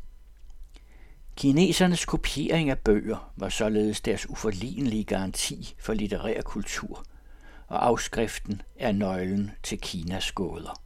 Kinesernes 1.36 2.06
kopiering 2.06 2.70
af 2.70 2.80
bøger 2.80 3.32
var 3.38 3.50
således 3.50 4.02
deres 4.02 4.30
uforlignelige 4.30 5.04
garanti 5.04 5.76
for 5.80 5.94
litterær 5.94 6.42
kultur, 6.42 7.06
og 7.68 7.86
afskriften 7.86 8.62
er 8.76 8.92
nøglen 8.92 9.52
til 9.64 9.78
Kinas 9.78 10.32
gåder. 10.32 10.82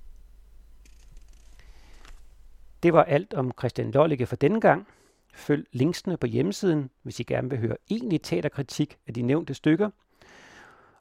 Det 2.84 2.94
var 2.94 3.04
alt 3.04 3.34
om 3.34 3.52
Christian 3.60 3.92
Lollike 3.92 4.26
for 4.26 4.36
denne 4.36 4.62
gang. 4.62 4.88
Følg 5.34 5.68
linksene 5.72 6.18
på 6.18 6.28
hjemmesiden, 6.28 6.90
hvis 7.04 7.20
I 7.20 7.24
gerne 7.24 7.50
vil 7.50 7.60
høre 7.60 7.78
egentlig 7.90 8.22
teaterkritik 8.22 8.98
af 9.08 9.14
de 9.14 9.22
nævnte 9.22 9.54
stykker. 9.54 9.90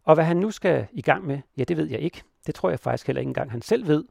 Og 0.04 0.14
hvad 0.14 0.24
han 0.24 0.36
nu 0.36 0.50
skal 0.50 0.86
i 0.92 1.02
gang 1.02 1.26
med, 1.26 1.40
ja 1.58 1.64
det 1.64 1.76
ved 1.76 1.86
jeg 1.86 2.00
ikke. 2.00 2.22
Det 2.46 2.54
tror 2.54 2.70
jeg 2.70 2.80
faktisk 2.80 3.06
heller 3.06 3.20
ikke 3.20 3.28
engang 3.28 3.50
han 3.50 3.62
selv 3.62 3.86
ved. 3.86 4.04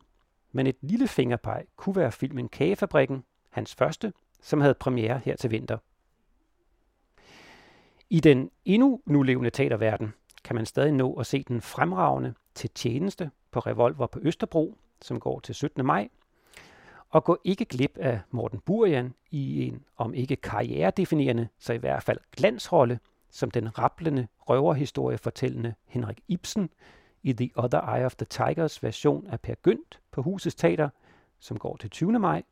Men 0.52 0.68
et 0.68 0.76
lille 0.82 1.08
fingerpeg 1.08 1.64
kunne 1.76 1.96
være 1.96 2.12
filmen 2.12 2.50
Kagefabrikken, 2.50 3.24
hans 3.50 3.76
første, 3.76 4.14
som 4.42 4.62
havde 4.62 4.74
premiere 4.74 5.22
her 5.26 5.36
til 5.36 5.52
vinter. 5.52 5.78
I 8.10 8.20
den 8.20 8.52
endnu 8.66 9.02
nulevende 9.06 9.50
teaterverden 9.50 10.14
kan 10.44 10.56
man 10.56 10.66
stadig 10.66 10.92
nå 10.92 11.14
at 11.14 11.26
se 11.26 11.44
den 11.44 11.62
fremragende 11.62 12.34
til 12.56 12.70
tjeneste 12.70 13.32
på 13.52 13.60
Revolver 13.60 14.08
på 14.08 14.20
Østerbro, 14.22 14.78
som 15.02 15.20
går 15.20 15.40
til 15.40 15.56
17. 15.56 15.86
maj, 15.86 16.10
og 17.16 17.24
gå 17.24 17.38
ikke 17.44 17.66
glip 17.66 17.98
af 17.98 18.20
Morten 18.32 18.60
Burian 18.60 19.14
i 19.32 19.68
en, 19.68 19.84
om 19.98 20.14
ikke 20.14 20.36
karrieredefinerende, 20.36 21.48
så 21.60 21.74
i 21.74 21.78
hvert 21.78 22.04
fald 22.04 22.20
glansrolle, 22.32 23.00
som 23.30 23.52
den 23.52 23.80
rapplende 23.80 24.28
røverhistorie 24.40 25.18
fortællende 25.18 25.74
Henrik 25.86 26.20
Ibsen 26.28 26.70
i 27.24 27.34
The 27.34 27.52
Other 27.56 27.96
Eye 27.96 28.06
of 28.06 28.16
the 28.16 28.26
Tigers 28.26 28.84
version 28.84 29.28
af 29.28 29.40
Per 29.40 29.56
Gynt 29.56 30.00
på 30.12 30.22
Husets 30.22 30.56
Teater, 30.56 30.90
som 31.40 31.58
går 31.58 31.78
til 31.78 31.90
20. 31.90 32.20
maj, 32.20 32.44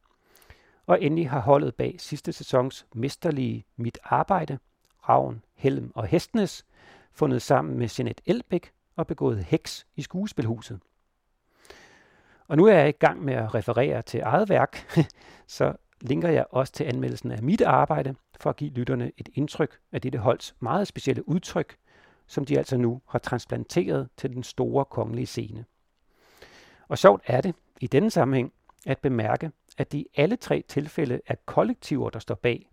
og 0.85 1.01
endelig 1.01 1.29
har 1.29 1.39
holdet 1.39 1.75
bag 1.75 1.95
sidste 1.97 2.31
sæsons 2.31 2.85
mesterlige 2.93 3.65
Mit 3.77 3.97
Arbejde, 4.03 4.59
Ravn, 5.09 5.43
Helm 5.55 5.91
og 5.95 6.07
Hestnes, 6.07 6.65
fundet 7.11 7.41
sammen 7.41 7.77
med 7.77 7.89
Jeanette 7.99 8.23
Elbæk 8.25 8.71
og 8.95 9.07
begået 9.07 9.43
heks 9.43 9.87
i 9.95 10.01
skuespilhuset. 10.01 10.79
Og 12.53 12.57
nu 12.57 12.65
er 12.65 12.73
jeg 12.73 12.89
i 12.89 12.91
gang 12.91 13.23
med 13.23 13.33
at 13.33 13.55
referere 13.55 14.01
til 14.01 14.21
eget 14.23 14.49
værk, 14.49 14.97
så 15.47 15.73
linker 16.01 16.29
jeg 16.29 16.45
også 16.49 16.73
til 16.73 16.83
anmeldelsen 16.83 17.31
af 17.31 17.43
mit 17.43 17.61
arbejde, 17.61 18.15
for 18.39 18.49
at 18.49 18.55
give 18.55 18.69
lytterne 18.69 19.11
et 19.17 19.29
indtryk 19.33 19.77
af 19.91 20.01
dette 20.01 20.19
holds 20.19 20.55
meget 20.59 20.87
specielle 20.87 21.29
udtryk, 21.29 21.77
som 22.27 22.45
de 22.45 22.57
altså 22.57 22.77
nu 22.77 23.01
har 23.09 23.19
transplanteret 23.19 24.09
til 24.17 24.35
den 24.35 24.43
store 24.43 24.85
kongelige 24.85 25.25
scene. 25.25 25.65
Og 26.87 26.97
sjovt 26.97 27.21
er 27.27 27.41
det 27.41 27.55
i 27.81 27.87
denne 27.87 28.09
sammenhæng 28.09 28.53
at 28.85 28.99
bemærke, 28.99 29.51
at 29.77 29.91
det 29.91 29.97
i 29.97 30.07
alle 30.15 30.35
tre 30.35 30.63
tilfælde 30.67 31.21
er 31.27 31.35
kollektiver, 31.45 32.09
der 32.09 32.19
står 32.19 32.35
bag, 32.35 32.71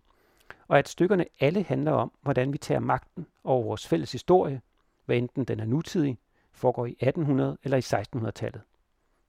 og 0.67 0.79
at 0.79 0.89
stykkerne 0.89 1.25
alle 1.39 1.63
handler 1.63 1.91
om, 1.91 2.11
hvordan 2.21 2.53
vi 2.53 2.57
tager 2.57 2.79
magten 2.79 3.27
over 3.43 3.63
vores 3.63 3.87
fælles 3.87 4.11
historie, 4.11 4.61
hvad 5.05 5.17
enten 5.17 5.43
den 5.45 5.59
er 5.59 5.65
nutidig, 5.65 6.17
foregår 6.51 6.85
i 6.85 6.91
1800 6.91 7.57
eller 7.63 7.77
i 7.77 8.01
1600-tallet. 8.01 8.61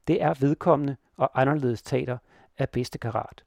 Det 0.06 0.22
er 0.22 0.34
vedkommende 0.40 0.96
og 1.16 1.40
anderledes 1.40 1.82
teater 1.82 2.18
af 2.58 2.70
bedste 2.70 2.98
karat. 2.98 3.44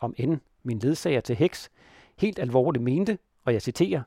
Om 0.00 0.14
end 0.16 0.40
min 0.62 0.78
ledsager 0.78 1.20
til 1.20 1.36
heks 1.36 1.70
helt 2.16 2.38
alvorligt 2.38 2.84
mente, 2.84 3.18
og 3.44 3.52
jeg 3.52 3.62
citerer, 3.62 4.02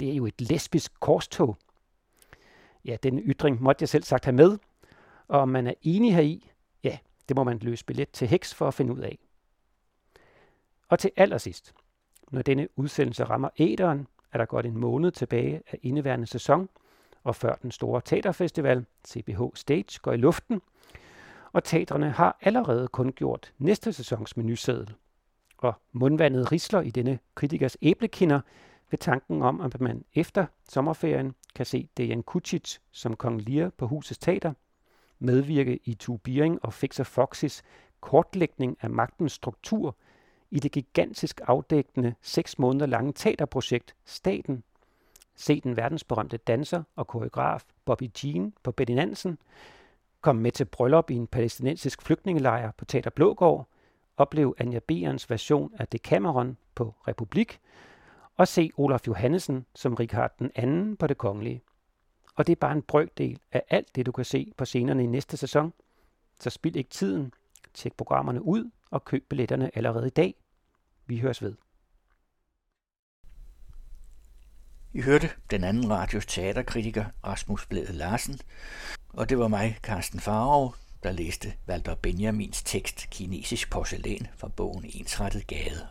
det 0.00 0.10
er 0.10 0.14
jo 0.14 0.26
et 0.26 0.40
lesbisk 0.40 1.00
korstog. 1.00 1.56
Ja, 2.84 2.96
den 3.02 3.18
ytring 3.18 3.62
måtte 3.62 3.82
jeg 3.82 3.88
selv 3.88 4.02
sagt 4.02 4.24
have 4.24 4.36
med, 4.36 4.58
og 5.28 5.40
om 5.40 5.48
man 5.48 5.66
er 5.66 5.74
enig 5.82 6.14
heri, 6.14 6.50
ja, 6.84 6.98
det 7.28 7.36
må 7.36 7.44
man 7.44 7.58
løse 7.58 7.84
billet 7.84 8.10
til 8.10 8.28
heks 8.28 8.54
for 8.54 8.68
at 8.68 8.74
finde 8.74 8.92
ud 8.92 8.98
af. 8.98 9.18
Og 10.88 10.98
til 10.98 11.10
allersidst, 11.16 11.74
når 12.30 12.42
denne 12.42 12.68
udsendelse 12.76 13.24
rammer 13.24 13.48
æderen, 13.58 14.06
er 14.32 14.38
der 14.38 14.44
godt 14.44 14.66
en 14.66 14.78
måned 14.78 15.10
tilbage 15.10 15.62
af 15.66 15.78
indeværende 15.82 16.26
sæson, 16.26 16.68
og 17.24 17.36
før 17.36 17.54
den 17.54 17.70
store 17.70 18.00
teaterfestival, 18.04 18.86
CBH 19.06 19.40
Stage, 19.54 19.98
går 20.02 20.12
i 20.12 20.16
luften, 20.16 20.60
og 21.52 21.64
teatrene 21.64 22.10
har 22.10 22.38
allerede 22.40 22.88
kun 22.88 23.12
gjort 23.12 23.52
næste 23.58 23.92
sæsons 23.92 24.36
menuseddel. 24.36 24.94
Og 25.58 25.74
mundvandet 25.92 26.52
risler 26.52 26.80
i 26.80 26.90
denne 26.90 27.18
kritikers 27.34 27.76
æblekinder 27.82 28.40
ved 28.90 28.98
tanken 28.98 29.42
om, 29.42 29.60
at 29.60 29.80
man 29.80 30.04
efter 30.14 30.46
sommerferien 30.68 31.34
kan 31.54 31.66
se 31.66 31.88
Dejan 31.96 32.22
Kucic 32.22 32.78
som 32.92 33.16
kong 33.16 33.42
Lear 33.42 33.70
på 33.70 33.86
husets 33.86 34.18
teater, 34.18 34.52
medvirke 35.18 35.78
i 35.84 35.94
Tue 35.94 36.18
Biering 36.18 36.64
og 36.64 36.72
Fixer 36.72 37.04
Foxes 37.04 37.62
kortlægning 38.00 38.76
af 38.80 38.90
magtens 38.90 39.32
struktur 39.32 39.96
i 40.50 40.58
det 40.58 40.72
gigantisk 40.72 41.40
afdækkende 41.46 42.14
seks 42.22 42.58
måneder 42.58 42.86
lange 42.86 43.12
teaterprojekt 43.12 43.94
Staten. 44.04 44.62
Se 45.34 45.60
den 45.60 45.76
verdensberømte 45.76 46.36
danser 46.36 46.82
og 46.96 47.06
koreograf 47.06 47.64
Bobby 47.84 48.10
Jean 48.24 48.52
på 48.62 48.72
Betty 48.72 48.92
Nansen, 48.92 49.38
kom 50.20 50.36
med 50.36 50.52
til 50.52 50.64
bryllup 50.64 51.10
i 51.10 51.14
en 51.14 51.26
palæstinensisk 51.26 52.02
flygtningelejr 52.02 52.70
på 52.70 52.84
Teater 52.84 53.10
Blågård, 53.10 53.68
opleve 54.16 54.54
Anja 54.58 54.78
Berens 54.78 55.30
version 55.30 55.72
af 55.78 55.88
Decameron 55.88 56.56
på 56.74 56.94
Republik, 57.08 57.60
og 58.36 58.48
se 58.48 58.70
Olaf 58.76 59.00
Johannesen 59.06 59.66
som 59.74 59.94
Richard 59.94 60.34
den 60.38 60.50
anden 60.54 60.96
på 60.96 61.06
det 61.06 61.18
kongelige. 61.18 61.62
Og 62.34 62.46
det 62.46 62.52
er 62.52 62.56
bare 62.56 62.72
en 62.72 62.82
brøkdel 62.82 63.38
af 63.52 63.62
alt 63.70 63.96
det, 63.96 64.06
du 64.06 64.12
kan 64.12 64.24
se 64.24 64.52
på 64.56 64.64
scenerne 64.64 65.02
i 65.02 65.06
næste 65.06 65.36
sæson. 65.36 65.72
Så 66.40 66.50
spild 66.50 66.76
ikke 66.76 66.90
tiden. 66.90 67.32
Tjek 67.74 67.96
programmerne 67.96 68.42
ud 68.42 68.70
og 68.90 69.04
køb 69.04 69.28
billetterne 69.28 69.70
allerede 69.76 70.06
i 70.06 70.10
dag. 70.10 70.34
Vi 71.06 71.18
høres 71.18 71.42
ved. 71.42 71.54
I 74.92 75.00
hørte 75.00 75.30
den 75.50 75.64
anden 75.64 75.90
radios 75.90 76.26
teaterkritiker 76.26 77.04
Rasmus 77.24 77.66
Blæde 77.66 77.92
Larsen, 77.92 78.40
og 79.08 79.28
det 79.28 79.38
var 79.38 79.48
mig, 79.48 79.78
Carsten 79.82 80.20
Farov, 80.20 80.74
der 81.02 81.12
læste 81.12 81.52
Walter 81.68 81.94
Benjamins 81.94 82.62
tekst 82.62 83.10
Kinesisk 83.10 83.70
porcelæn 83.70 84.26
fra 84.36 84.48
bogen 84.48 84.84
Ensrettet 84.94 85.46
Gade. 85.46 85.86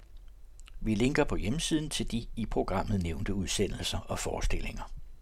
Vi 0.80 0.96
linker 0.96 1.24
på 1.24 1.36
hjemmesiden 1.36 1.90
til 1.90 2.12
de 2.12 2.26
i 2.36 2.46
programmet 2.46 3.04
nævnte 3.04 3.34
udsendelser 3.34 4.00
og 4.00 4.20
forestillinger. 4.20 4.92